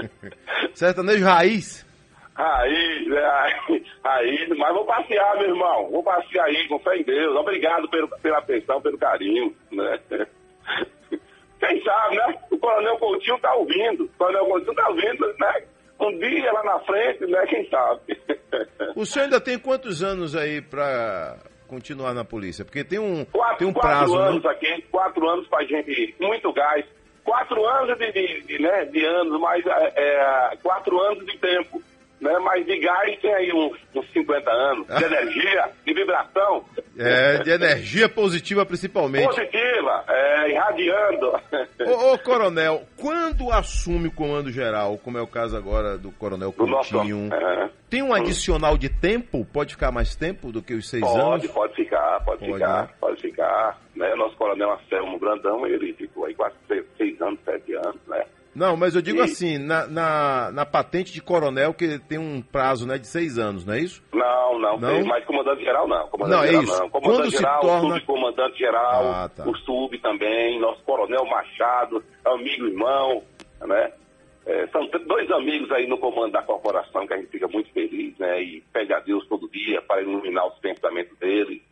[0.74, 1.89] sertanejo raiz?
[2.40, 5.90] Aí, aí, aí, mas vou passear, meu irmão.
[5.90, 7.36] Vou passear aí, com fé em Deus.
[7.36, 10.00] Obrigado pelo, pela atenção, pelo carinho, né?
[11.60, 12.34] Quem sabe, né?
[12.50, 14.04] O Coronel Coutinho tá ouvindo.
[14.04, 15.64] O Coronel Coutinho tá ouvindo, né?
[16.00, 17.46] Um dia lá na frente, né?
[17.46, 18.18] Quem sabe?
[18.96, 21.36] O senhor ainda tem quantos anos aí pra
[21.68, 22.64] continuar na polícia?
[22.64, 24.28] Porque tem um, quatro, tem um prazo, Quatro né?
[24.28, 24.50] anos né?
[24.50, 26.84] aqui, quatro anos pra gente, muito gás.
[27.22, 31.80] Quatro anos de, de, de né, de anos, mas é, é, quatro anos de tempo
[32.20, 32.38] né?
[32.40, 36.64] Mas de gás tem aí uns, uns 50 anos, de energia, de vibração.
[36.98, 39.26] É, de energia positiva principalmente.
[39.26, 41.32] Positiva, é, irradiando.
[41.86, 46.52] Ô, ô, coronel, quando assume o comando geral, como é o caso agora do coronel
[46.52, 47.70] Coutinho, nosso, é.
[47.90, 49.44] Tem um adicional de tempo?
[49.44, 51.46] Pode ficar mais tempo do que os seis pode, anos?
[51.46, 52.88] Pode, pode ficar, pode, pode ficar, né?
[53.00, 53.80] pode ficar.
[53.96, 54.14] Né?
[54.14, 58.24] Nosso coronel Anselmo Brandão, ele ficou aí quase seis, seis anos, sete anos, né?
[58.60, 59.22] Não, mas eu digo e...
[59.22, 63.64] assim, na, na, na, patente de coronel, que tem um prazo né, de seis anos,
[63.64, 64.02] não é isso?
[64.12, 64.96] Não, não, não?
[64.96, 66.06] Tem, mas comandante geral não.
[66.08, 66.78] Comandante não, é geral, isso.
[66.78, 66.90] não.
[66.90, 67.94] Comandante Quando geral, torna...
[67.94, 69.48] subcomandante geral, ah, tá.
[69.48, 73.22] o sub também, nosso coronel Machado, amigo irmão,
[73.62, 73.92] né?
[74.44, 78.18] É, são dois amigos aí no comando da corporação que a gente fica muito feliz,
[78.18, 78.42] né?
[78.42, 81.62] E pede a Deus todo dia para iluminar os pensamentos dele.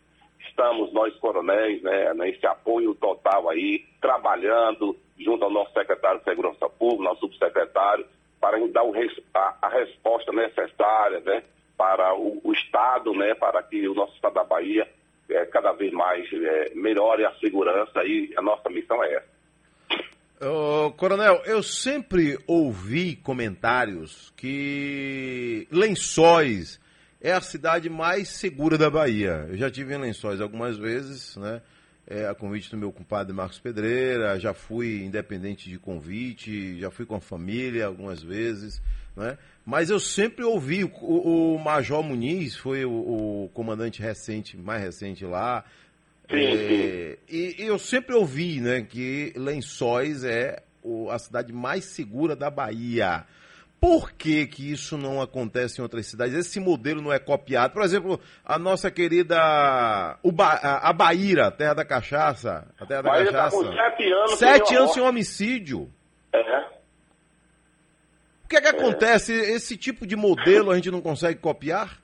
[0.48, 2.14] Estamos nós coronéis, né?
[2.14, 8.06] Nesse apoio total aí, trabalhando junto ao nosso secretário de Segurança Pública, nosso subsecretário,
[8.40, 8.92] para dar o,
[9.34, 11.42] a, a, resposta necessária, né?
[11.76, 13.34] Para o, o, Estado, né?
[13.34, 14.88] Para que o nosso Estado da Bahia
[15.28, 19.38] é, cada vez mais é, melhore a segurança e a nossa missão é essa.
[20.96, 26.80] Coronel, eu sempre ouvi comentários que Lençóis
[27.20, 29.46] é a cidade mais segura da Bahia.
[29.48, 31.60] Eu já tive em Lençóis algumas vezes, né?
[32.10, 37.04] É, a convite do meu compadre Marcos Pedreira, já fui independente de convite, já fui
[37.04, 38.80] com a família algumas vezes,
[39.14, 39.36] né?
[39.64, 40.88] Mas eu sempre ouvi, o,
[41.54, 45.62] o Major Muniz foi o, o comandante recente, mais recente lá,
[46.30, 52.36] é, e, e, eu sempre ouvi né, que Lençóis é o, a cidade mais segura
[52.36, 53.24] da Bahia.
[53.80, 56.34] Por que, que isso não acontece em outras cidades?
[56.34, 57.72] Esse modelo não é copiado.
[57.72, 62.66] Por exemplo, a nossa querida Uba, a, a Bahia, terra da cachaça.
[62.78, 63.56] A terra da Bahia cachaça.
[63.56, 65.88] Tá com sete anos, sete anos sem homicídio.
[66.32, 66.60] É.
[68.44, 69.32] O que é que acontece?
[69.32, 71.98] Esse tipo de modelo a gente não consegue copiar?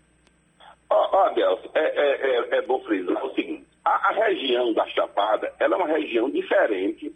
[0.90, 1.40] Ó, oh, oh,
[1.74, 3.64] é, é, é, é bom frisar o seguinte.
[3.84, 7.12] A, a, região da Chapada, ela é uma região diferente,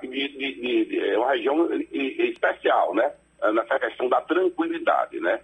[0.00, 3.12] de, de, de, é uma região especial, né?
[3.42, 5.40] Nessa questão da tranquilidade, né?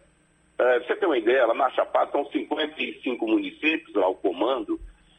[0.58, 4.78] É, você tem uma ideia, lá na Chapada são 55 municípios ao comando,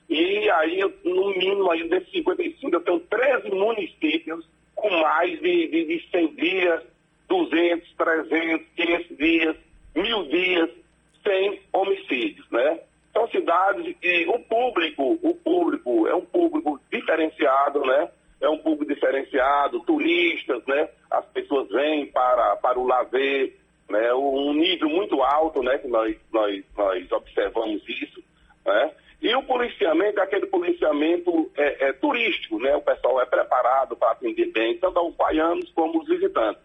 [0.10, 5.86] e aí, no mínimo, aí desses 55, eu tenho 13 municípios com mais de, de,
[5.86, 6.84] de 100 dias,
[7.30, 9.56] 200, 300, 500 dias,
[9.96, 10.70] mil dias
[11.24, 12.82] sem homicídios, né?
[13.14, 18.10] São cidades que o público, o público é um público diferenciado, né?
[18.42, 20.90] É um público diferenciado, turistas, né?
[21.10, 23.56] As pessoas vêm para, para o lazer,
[23.90, 24.14] né?
[24.14, 25.78] Um nível muito alto, né?
[25.78, 28.24] Que nós, nós, nós observamos isso,
[28.66, 28.92] né?
[29.22, 32.76] E o policiamento aquele policiamento é, é, turístico, né?
[32.76, 36.62] O pessoal é preparado para atender bem, tanto aos baianos como os visitantes.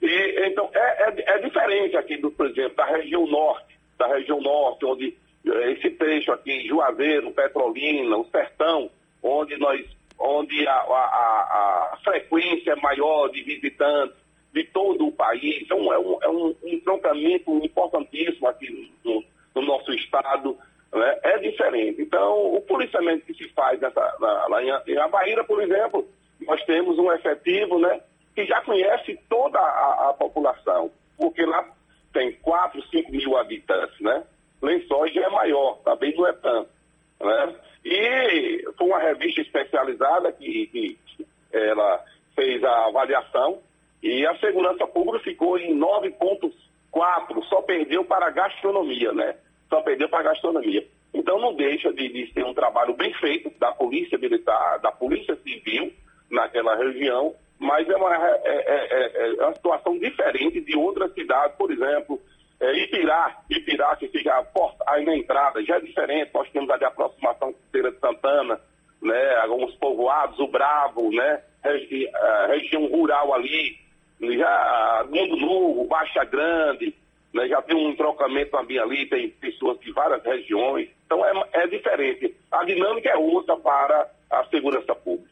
[0.00, 4.40] E, então, é, é, é diferente aqui, do, por exemplo, da região norte, da região
[4.40, 8.90] norte, onde esse trecho aqui, Juazeiro, Petrolina, o Sertão,
[9.22, 9.84] onde nós,
[10.22, 14.16] onde a, a, a frequência é maior de visitantes
[14.52, 20.56] de todo o país, então é um, é um, importantíssimo aqui no, no nosso estado,
[20.92, 21.18] né?
[21.22, 22.02] é diferente.
[22.02, 26.06] Então, o policiamento que se faz nessa, na, lá em, Abaíra, por exemplo,
[26.42, 28.00] nós temos um efetivo né,
[28.34, 31.66] que já conhece toda a, a população, porque lá
[32.12, 34.22] tem 4, 5 mil habitantes, né?
[34.60, 36.68] Lençóis já é maior, também não é tanto.
[37.22, 37.54] Né?
[37.84, 40.98] E foi uma revista especializada que, que
[41.52, 42.04] ela
[42.34, 43.60] fez a avaliação
[44.02, 49.36] e a segurança pública ficou em 9,4, só perdeu para a gastronomia, né?
[49.68, 50.84] Só perdeu para a gastronomia.
[51.14, 55.36] Então não deixa de, de ser um trabalho bem feito da Polícia Militar, da Polícia
[55.36, 55.92] Civil
[56.30, 61.56] naquela região, mas é uma, é, é, é, é uma situação diferente de outras cidades,
[61.56, 62.20] por exemplo,
[62.58, 63.96] é, Ipirá, Ipirá,
[65.14, 66.30] entrada, já é diferente.
[66.34, 68.60] Nós temos ali a aproximação com Feira de Santana,
[69.00, 73.76] né, alguns povoados, o Bravo, né, regi a região rural ali,
[74.20, 76.94] já Mundo Novo, Baixa Grande,
[77.34, 80.88] né, já tem um trocamento também ali, tem pessoas de várias regiões.
[81.06, 82.34] Então é, é diferente.
[82.50, 85.31] A dinâmica é outra para a segurança pública?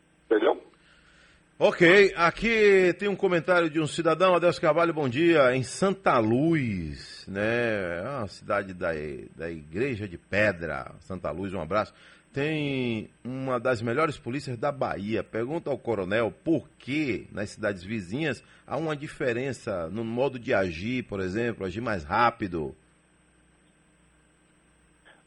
[1.63, 7.27] Ok, aqui tem um comentário de um cidadão, Adelso Carvalho, bom dia, em Santa Luz,
[7.29, 8.93] né, é uma cidade da,
[9.37, 11.93] da Igreja de Pedra, Santa Luz, um abraço.
[12.33, 15.23] Tem uma das melhores polícias da Bahia.
[15.23, 21.03] Pergunta ao coronel por que nas cidades vizinhas há uma diferença no modo de agir,
[21.03, 22.75] por exemplo, agir mais rápido.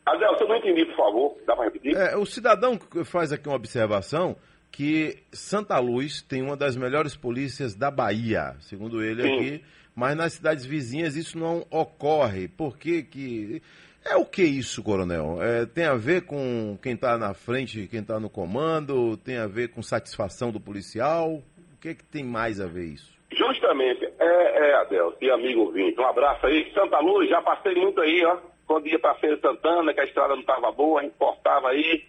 [0.03, 1.95] Adelso, eu não entendi, por favor, dá para repetir?
[1.95, 4.35] É, o cidadão faz aqui uma observação
[4.73, 9.35] que Santa Luz tem uma das melhores polícias da Bahia, segundo ele Sim.
[9.35, 9.63] aqui,
[9.95, 12.47] mas nas cidades vizinhas isso não ocorre.
[12.47, 13.61] Por que que...
[14.03, 15.37] É o que isso, coronel?
[15.41, 19.15] É, tem a ver com quem está na frente, quem está no comando?
[19.15, 21.35] Tem a ver com satisfação do policial?
[21.35, 21.43] O
[21.79, 23.13] que, que tem mais a ver isso?
[23.31, 26.71] Justamente, É, é, Adelso, e amigo ouvinte, um abraço aí.
[26.73, 28.37] Santa Luz, já passei muito aí, ó.
[28.65, 32.02] Quando ia pra Feira Santana, que a estrada não estava boa, a gente cortava aí,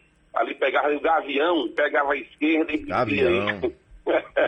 [0.93, 3.61] o gavião, pegava a esquerda e Gavião.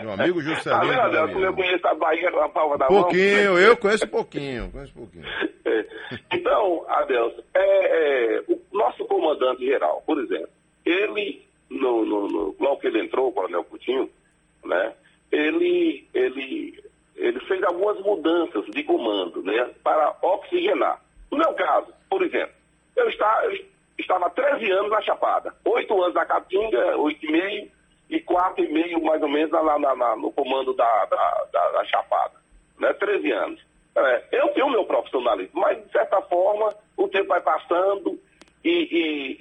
[0.03, 0.93] Meu amigo Juscelino.
[0.93, 1.39] Gavião.
[1.39, 3.03] eu conheço a Bahia com a palma da mão.
[3.03, 5.25] Pouquinho, eu conheço pouquinho, conheço pouquinho.
[5.65, 5.85] É.
[6.33, 10.49] Então, Adelson, é, é, o nosso comandante geral, por exemplo,
[10.85, 14.09] ele, no, no, no, logo que ele entrou, o Coronel Coutinho,
[14.63, 14.93] né,
[15.31, 16.81] ele, ele,
[17.15, 21.01] ele fez algumas mudanças de comando né, para oxigenar.
[21.31, 22.53] No meu caso, por exemplo,
[22.95, 23.65] eu, está, eu
[23.97, 27.69] estava há 13 anos na Chapada, 8 anos na Caatinga, 8,5
[28.09, 32.35] e 4,5 mais ou menos na- na- no comando da, da, da- da Chapada,
[32.79, 33.65] né, 13 anos.
[33.95, 38.19] É, eu tenho o meu profissionalismo, mas de certa forma o tempo vai passando
[38.63, 39.37] e, e-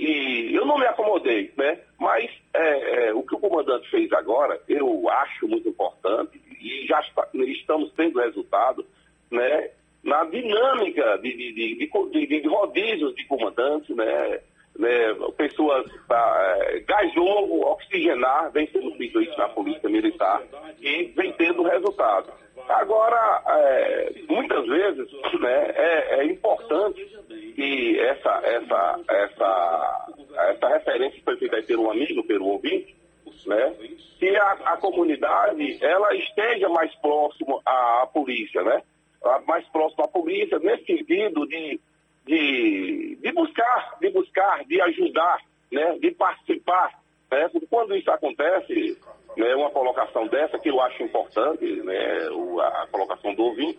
[0.50, 1.78] e eu não me acomodei, né?
[1.98, 7.00] Mas é, é, o que o comandante fez agora, eu acho muito importante e já
[7.00, 8.86] está- estamos tendo resultado,
[9.30, 9.70] né?
[10.06, 14.40] Na dinâmica de, de, de, de rodízios de comandantes, né?
[14.78, 20.42] né, pessoas, tá, é, gás novo, oxigenar, vem sendo feito isso na polícia militar
[20.80, 22.32] e vem tendo resultado.
[22.68, 25.08] Agora, é, muitas vezes,
[25.40, 27.04] né, é, é importante
[27.54, 30.06] que essa, essa, essa,
[30.50, 32.94] essa referência foi feita pelo amigo, pelo ouvinte,
[33.46, 33.74] né,
[34.18, 38.82] que a, a comunidade ela esteja mais próximo à, à polícia, né,
[39.30, 41.80] a- mais próximo à polícia, nesse sentido de,
[42.26, 45.38] de, de buscar, de buscar, de ajudar,
[45.70, 46.98] né, de participar,
[47.30, 48.98] né, porque quando isso acontece,
[49.36, 53.78] né, uma colocação dessa que eu acho importante, né, o- a, a colocação do ouvinte,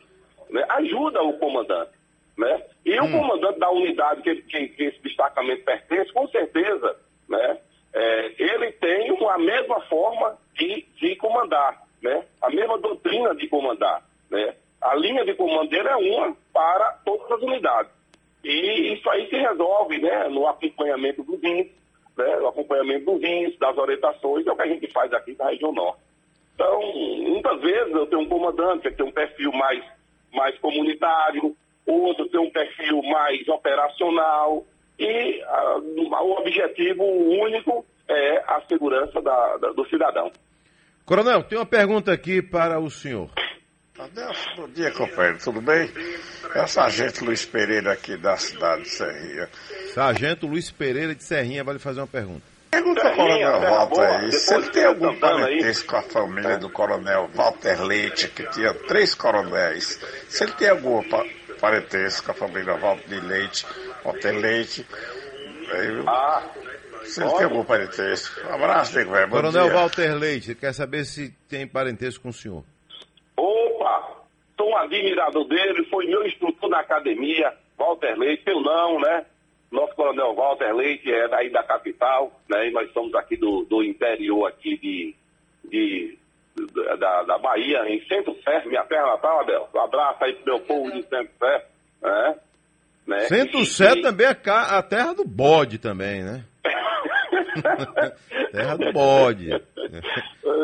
[0.50, 1.92] né, ajuda o comandante,
[2.38, 6.96] né, e o comandante da unidade que, que- que esse destacamento pertence, com certeza,
[7.28, 7.58] né,
[7.94, 14.04] é, ele tem uma mesma forma de, de comandar, né, a mesma doutrina de comandar,
[14.30, 17.92] né, a linha de comando dele é uma para todas as unidades.
[18.44, 21.76] E isso aí se resolve né, no acompanhamento dos índices,
[22.18, 25.50] né, no acompanhamento dos índices, das orientações, é o que a gente faz aqui na
[25.50, 26.00] região norte.
[26.56, 26.82] Então,
[27.28, 29.84] muitas vezes eu tenho um comandante que tem um perfil mais,
[30.34, 34.64] mais comunitário, outro tem um perfil mais operacional,
[35.00, 35.80] e ah,
[36.24, 40.32] o objetivo único é a segurança da- da- do cidadão.
[41.06, 43.30] Coronel, tem uma pergunta aqui para o senhor.
[44.00, 45.92] Adelson, bom dia, companheiro, tudo bem?
[46.54, 49.50] É o sargento Luiz Pereira aqui da cidade de Serrinha.
[49.94, 52.44] Sargento Luiz Pereira de Serrinha vai lhe fazer uma pergunta.
[52.70, 56.70] Pergunta ao Coronel terra Walter aí, se ele tem algum parentesco com a família do
[56.70, 61.26] Coronel Walter Leite, que tinha três coronéis, se ele tem algum pa-
[61.60, 63.66] parentesco com a família Walter de Leite,
[64.04, 64.86] Walter Leite,
[65.72, 66.44] aí, Ah,
[67.04, 68.42] se ele tem algum parentesco.
[68.48, 69.74] Um abraço, nego Coronel dia.
[69.74, 72.64] Walter Leite, quer saber se tem parentesco com o senhor.
[74.58, 79.26] Sou um admirador dele, foi meu instrutor na academia, Walter Leite, eu não, né?
[79.72, 82.68] Nosso coronel Walter Leite é daí da capital, né?
[82.68, 85.16] E nós somos aqui do, do interior aqui de,
[85.70, 86.18] de,
[86.98, 89.70] da, da Bahia, em Centro Fé, minha terra natal, Abel.
[89.76, 91.66] Um abraço aí pro meu povo de Centro Fé,
[92.02, 92.36] né?
[93.06, 93.20] né?
[93.22, 96.44] Centro e- também é a terra do bode também, né?
[98.52, 99.50] terra do bode.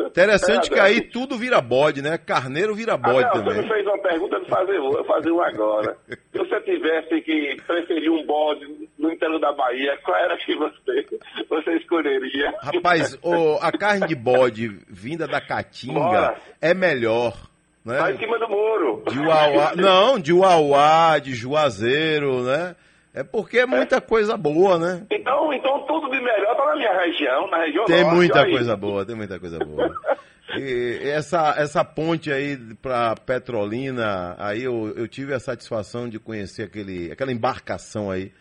[0.08, 2.17] Interessante que aí tudo vira bode, né?
[2.17, 3.69] Carneiro vira bode ah, não, Você me também.
[3.69, 5.97] fez uma pergunta de fazer, eu fazer uma agora.
[6.08, 11.06] Se você tivesse que preferir um bode no interior da Bahia, qual era que você,
[11.49, 12.53] você escolheria?
[12.62, 13.17] Rapaz,
[13.62, 16.36] a carne de bode vinda da Caatinga Bora.
[16.62, 17.34] é melhor,
[17.86, 18.19] Tá em né?
[18.19, 19.03] cima do muro.
[19.10, 22.75] De Uauá, não, de Uauá, de Juazeiro, né?
[23.13, 25.06] É porque é muita coisa boa, né?
[25.12, 28.15] Então, então tudo de melhor tá na minha região, na região Tem norte.
[28.15, 29.93] muita coisa boa, tem muita coisa boa.
[30.56, 36.63] E essa, essa ponte aí para Petrolina, aí eu, eu tive a satisfação de conhecer
[36.63, 38.32] aquele, aquela embarcação aí.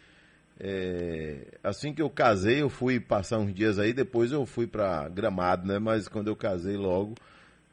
[0.60, 5.08] É, assim que eu casei, eu fui passar uns dias aí, depois eu fui para
[5.08, 5.78] Gramado, né?
[5.78, 7.14] Mas quando eu casei logo,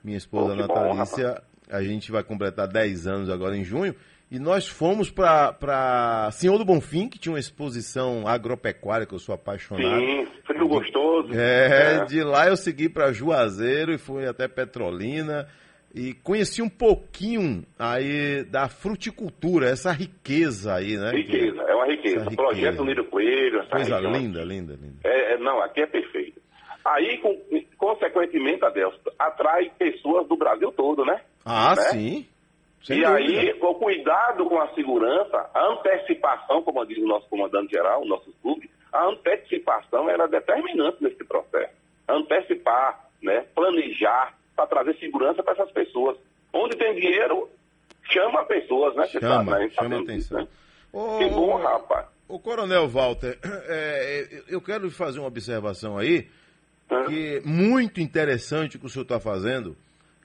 [0.04, 3.94] minha esposa Pô, que bom, Natalícia, a gente vai completar 10 anos agora em junho,
[4.32, 9.34] e nós fomos para Senhor do Bonfim, que tinha uma exposição agropecuária, que eu sou
[9.36, 10.00] apaixonado.
[10.00, 11.30] Sim, frio gostoso.
[11.34, 15.48] É, de lá eu segui para Juazeiro e fui até Petrolina
[15.96, 21.12] e conheci um pouquinho aí da fruticultura, essa riqueza aí, né?
[21.12, 22.18] Riqueza, é uma riqueza.
[22.18, 22.84] Essa Projeto riqueza.
[22.86, 24.12] Niro Coelho, essa Coisa região.
[24.12, 24.96] linda, linda, linda.
[25.04, 26.40] É, é, não, aqui é perfeito.
[26.86, 27.38] Aí, com-
[27.78, 31.20] consequentemente, Adelson, atrai pessoas do Brasil todo, né?
[31.44, 31.82] Ah, Né?
[31.84, 32.26] sim.
[32.84, 33.42] Sem e dúvida.
[33.42, 38.08] aí, o cuidado com a segurança, a antecipação, como diz o nosso comandante geral, o
[38.08, 41.74] nosso clube, a antecipação era determinante nesse processo.
[42.08, 46.18] Antecipar, né, planejar, para trazer segurança para essas pessoas.
[46.52, 47.50] Onde tem dinheiro,
[48.12, 49.08] chama pessoas, né?
[49.08, 49.70] Chama, sabe, né?
[49.70, 50.40] chama atenção.
[50.40, 50.48] Né?
[51.20, 52.08] que bom, rapaz.
[52.28, 56.28] O Coronel Walter, é, eu quero fazer uma observação aí,
[57.08, 59.76] que é muito interessante o que o senhor está fazendo,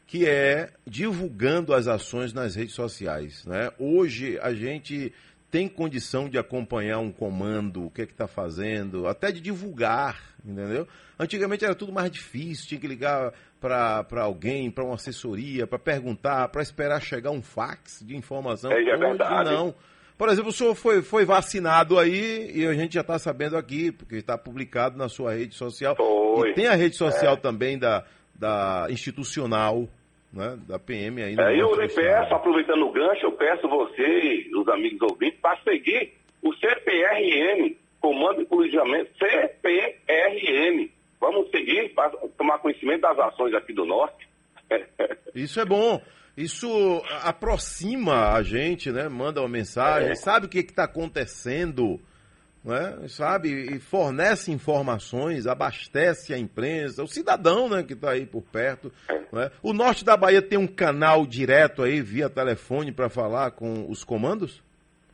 [0.07, 3.45] que é divulgando as ações nas redes sociais.
[3.47, 3.71] Né?
[3.79, 5.13] Hoje a gente
[5.51, 10.21] tem condição de acompanhar um comando, o que é que está fazendo, até de divulgar,
[10.45, 10.87] entendeu?
[11.17, 16.49] Antigamente era tudo mais difícil, tinha que ligar para alguém, para uma assessoria, para perguntar,
[16.49, 18.73] para esperar chegar um fax de informação.
[18.73, 19.49] É, é verdade.
[19.49, 19.75] não.
[20.19, 23.93] Por exemplo, o senhor foi, foi vacinado aí e a gente já está sabendo aqui,
[23.93, 25.95] porque está publicado na sua rede social.
[25.97, 26.51] Foi.
[26.51, 27.37] E tem a rede social é.
[27.37, 29.89] também da, da institucional,
[30.33, 31.37] né, da PM aí.
[31.39, 35.57] É, eu lhe peço, aproveitando o gancho, eu peço você e os amigos ouvintes para
[35.63, 36.13] seguir
[36.43, 40.91] o CPRM, Comando de Policiamento, CPRM.
[41.21, 44.29] Vamos seguir para tomar conhecimento das ações aqui do Norte.
[45.35, 46.03] Isso é bom.
[46.37, 49.09] Isso aproxima a gente, né?
[49.09, 50.15] Manda uma mensagem, é.
[50.17, 52.01] sabe o que está acontecendo
[52.65, 53.07] né?
[53.09, 58.91] sabe, e fornece informações, abastece a imprensa, o cidadão né, que está aí por perto.
[59.31, 59.51] Né?
[59.63, 64.03] O norte da Bahia tem um canal direto aí, via telefone, para falar com os
[64.03, 64.63] comandos?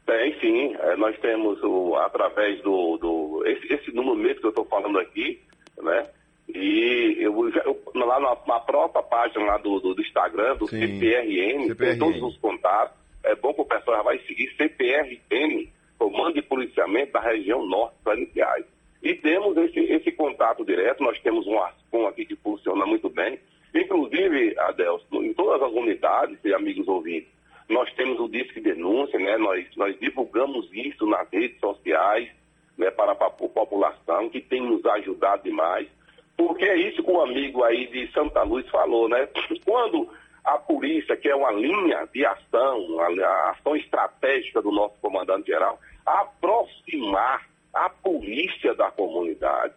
[0.07, 4.51] Tem sim, é, nós temos o, através do, do esse, esse número mesmo que eu
[4.51, 5.41] estou falando aqui,
[5.83, 6.07] né?
[6.53, 11.69] E eu, eu, lá na, na, própria página lá do, do, do Instagram, do CPRN,
[11.69, 12.97] CPRN, tem todos os contatos.
[13.23, 15.71] É bom que o pessoal já vai seguir CPRN,
[16.01, 18.65] Comando de Policiamento da região norte Planiciais.
[19.03, 23.39] E temos esse, esse contato direto, nós temos um ASCOM aqui que funciona muito bem.
[23.75, 27.29] Inclusive, Adelson, em todas as unidades e amigos ouvintes,
[27.69, 29.37] nós temos o Disque Denúncia, né?
[29.37, 32.31] nós, nós divulgamos isso nas redes sociais
[32.79, 35.87] né, para a população, que tem nos ajudado demais.
[36.35, 39.29] Porque é isso que o amigo aí de Santa Luz falou, né?
[39.67, 40.09] Quando
[40.55, 47.47] a polícia, que é uma linha de ação, a ação estratégica do nosso comandante-geral, aproximar
[47.73, 49.75] a polícia da comunidade.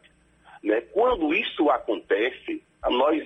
[0.63, 0.81] Né?
[0.91, 3.21] Quando isso acontece, a, nós,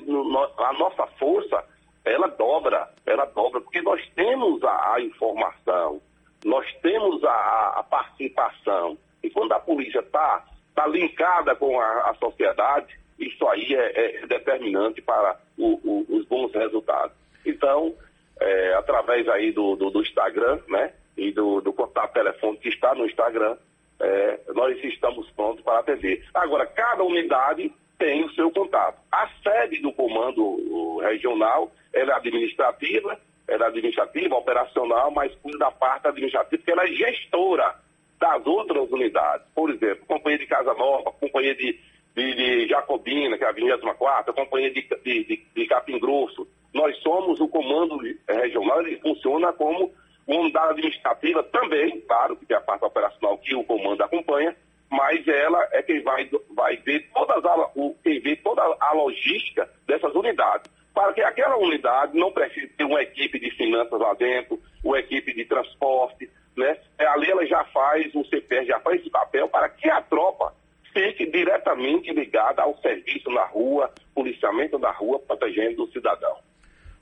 [0.57, 1.63] a nossa força,
[2.03, 6.01] ela dobra, ela dobra, porque nós temos a, a informação,
[6.43, 8.97] nós temos a, a, participação.
[9.23, 10.45] E quando a polícia está
[10.75, 16.25] tá linkada com a, a, sociedade, isso aí é, é determinante para o, o, os
[16.25, 17.15] bons resultados.
[17.49, 17.95] Então,
[18.39, 20.93] é, através aí do, do, do, Instagram, né?
[21.15, 23.57] E do, do contato telefônico que está no Instagram,
[23.99, 26.23] é, nós estamos prontos para atender.
[26.33, 28.99] Agora, cada unidade tem o seu contato.
[29.11, 35.71] A sede do comando regional ela é administrativa, ela é administrativa, operacional, mas cuida da
[35.71, 37.75] parte administrativa, porque ela é gestora
[38.19, 39.47] das outras unidades.
[39.55, 41.79] Por exemplo, companhia de Casa Nova, companhia de,
[42.15, 46.95] de, de Jacobina, que é a 24, companhia de, de, de, de Capim Grosso, nós
[46.99, 47.97] somos o comando
[48.29, 49.91] regional, ele funciona como
[50.27, 54.55] uma unidade administrativa também, claro, que é a parte operacional que o comando acompanha,
[54.87, 59.67] mas ela é quem vai, vai ver todas a, o, quem vê toda a logística
[59.87, 60.71] dessas unidades.
[60.93, 65.33] Para que aquela unidade não precise ter uma equipe de finanças lá dentro, uma equipe
[65.33, 66.77] de transporte, né?
[66.99, 70.53] É, ali ela já faz, o CPR já faz esse papel para que a tropa
[70.93, 76.36] fique diretamente ligada ao serviço na rua, policiamento da rua, protegendo o cidadão.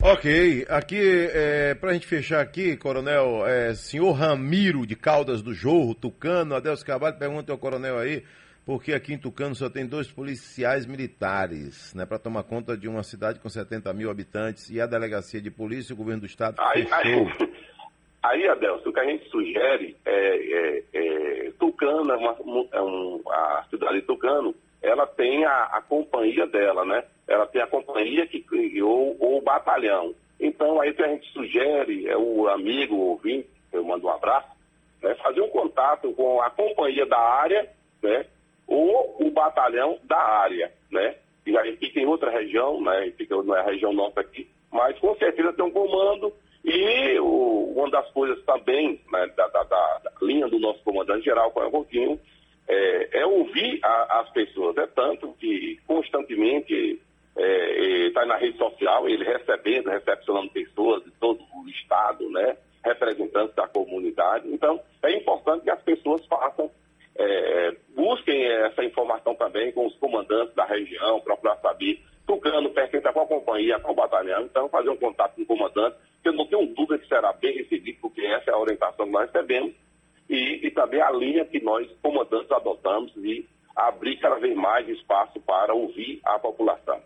[0.08, 1.00] Ok, aqui,
[1.34, 6.54] é, para a gente fechar aqui, coronel, é, senhor Ramiro de Caldas do Jorro, Tucano,
[6.54, 8.24] Adelso Carvalho, pergunta ao coronel aí,
[8.64, 13.02] porque aqui em Tucano só tem dois policiais militares, né, para tomar conta de uma
[13.02, 16.58] cidade com 70 mil habitantes e a delegacia de polícia e o governo do estado
[16.60, 17.28] aí, fechou.
[17.28, 17.50] Aí,
[18.46, 23.24] aí Adelso, o que a gente sugere é, é, é Tucano, é uma, é um,
[23.28, 24.54] a cidade de Tucano,
[24.86, 27.04] ela tem a, a, companhia dela, né?
[27.28, 30.14] Ela tem a companhia que criou o batalhão.
[30.40, 34.50] Então, aí que a gente sugere é o amigo o ouvinte, eu mando um abraço,
[35.02, 35.16] né?
[35.16, 37.70] fazer um contato com a companhia da área,
[38.02, 38.26] né?
[38.68, 41.16] Ou o batalhão da área, né?
[41.46, 43.12] E aí fica em outra região, né?
[43.18, 46.34] Fica, não é a região nossa aqui, mas com certeza tem um comando
[46.66, 51.52] e o, uma das coisas também né, da, da, da, linha do nosso comandante geral,
[51.52, 52.20] com o Coutinho,
[52.68, 54.78] é, é ouvir a, as pessoas.
[54.78, 57.00] É tanto que constantemente
[57.36, 62.30] está é, é tá na rede social, ele recebendo, recepcionando pessoas de todo o estado,
[62.30, 62.56] né?
[62.86, 64.48] representantes da comunidade.
[64.48, 66.70] Então, é importante que as pessoas façam,
[67.18, 73.14] é, busquem essa informação também com os comandantes da região, procurar saber, Tucano pertence a
[73.14, 76.46] qual companhia, a qual batalhão, então fazer um contato com o comandante, que eu não
[76.48, 79.74] tenho dúvida que será bem recebido, porque essa é a orientação que nós recebemos,
[80.30, 83.46] e, e também a linha que nós, comandantes, adotamos de
[83.76, 87.00] abrir cada vez mais espaço para ouvir a população.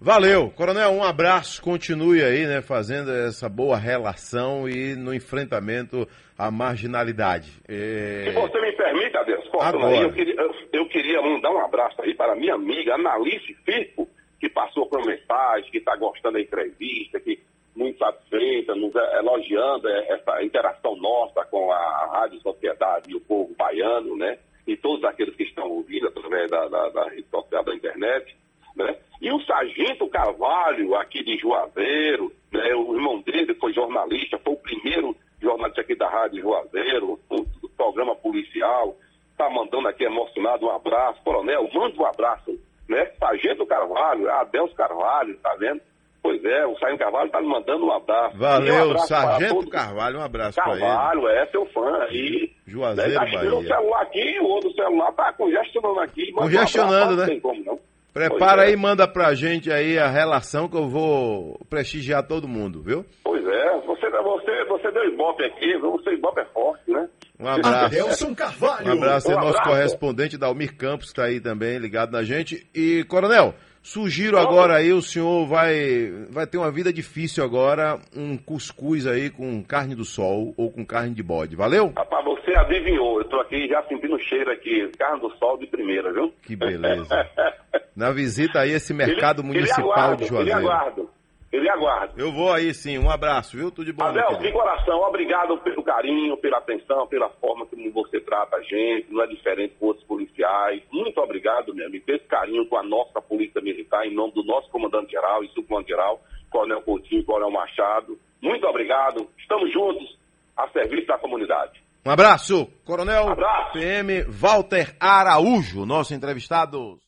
[0.00, 6.06] Valeu, Coronel, um abraço, continue aí, né, fazendo essa boa relação e no enfrentamento
[6.36, 7.52] à marginalidade.
[7.68, 8.24] É...
[8.24, 9.96] Se você me permite, Adeus, Agora.
[9.96, 14.08] eu, queria, eu, eu, queria mandar um abraço aí para minha amiga Analice Firpo,
[14.40, 17.38] que passou por mensagem, que está gostando da entrevista, que
[17.74, 24.16] muito satisfeita, nos elogiando essa interação nossa com a Rádio Sociedade e o povo baiano,
[24.16, 24.38] né?
[24.66, 28.36] E todos aqueles que estão ouvindo através da, da, da rede social da internet,
[28.76, 28.96] né?
[29.20, 32.74] E o Sargento Carvalho, aqui de Juazeiro, né?
[32.74, 37.44] O irmão dele foi jornalista, foi o primeiro jornalista aqui da Rádio Juazeiro, do,
[37.76, 38.96] programa policial,
[39.30, 42.58] está mandando aqui emocionado um abraço, coronel, manda um abraço,
[42.88, 43.06] né?
[43.18, 45.80] Sargento Carvalho, Adelso Carvalho, tá vendo?
[46.24, 48.38] Pois é, o Sargento Carvalho está me mandando um abraço.
[48.38, 50.80] Valeu, um abraço Sargento Carvalho, um abraço para ele.
[50.80, 52.50] Carvalho, é seu fã aí.
[52.66, 53.54] Juazeiro, né, tá Bahia.
[53.54, 56.32] o celular aqui, o outro celular tá congestionando aqui.
[56.32, 57.26] Congestionando, um abraço, né?
[57.26, 57.78] Não tem como, não.
[58.14, 58.68] Prepara é.
[58.68, 63.04] aí e manda pra gente aí a relação que eu vou prestigiar todo mundo, viu?
[63.22, 67.06] Pois é, você, você, você deu ibope aqui, você ibope é forte, né?
[67.38, 67.84] Um abraço.
[67.84, 68.88] Adelson Carvalho.
[68.88, 72.22] Um abraço, é um nosso correspondente da Almir Campos, que está aí também ligado na
[72.22, 72.66] gente.
[72.74, 73.52] E, Coronel,
[73.84, 79.28] Sugiro agora aí, o senhor vai, vai ter uma vida difícil agora, um cuscuz aí
[79.28, 81.54] com carne do sol ou com carne de bode.
[81.54, 81.92] Valeu?
[81.94, 83.18] Rapaz, você adivinhou.
[83.18, 84.90] Eu tô aqui já sentindo cheiro aqui.
[84.98, 86.32] Carne do sol de primeira, viu?
[86.42, 87.30] Que beleza.
[87.94, 90.58] Na visita aí, esse mercado ele, municipal ele aguardo, de Juazeiro.
[90.60, 91.10] Ele aguardo.
[91.54, 92.14] Ele aguarda.
[92.16, 93.70] Eu vou aí sim, um abraço, viu?
[93.70, 94.04] Tudo de bom.
[94.04, 99.06] Abel, de coração, obrigado pelo carinho, pela atenção, pela forma como você trata a gente,
[99.08, 100.82] não é diferente com outros policiais.
[100.90, 104.68] Muito obrigado, meu amigo, esse carinho com a nossa Polícia Militar, em nome do nosso
[104.68, 108.18] comandante-geral e subcomandante-geral, Coronel Coutinho e Coronel Machado.
[108.42, 110.18] Muito obrigado, estamos juntos
[110.56, 111.80] a serviço da comunidade.
[112.04, 113.74] Um abraço, Coronel abraço.
[113.74, 116.98] PM Walter Araújo, nosso entrevistado.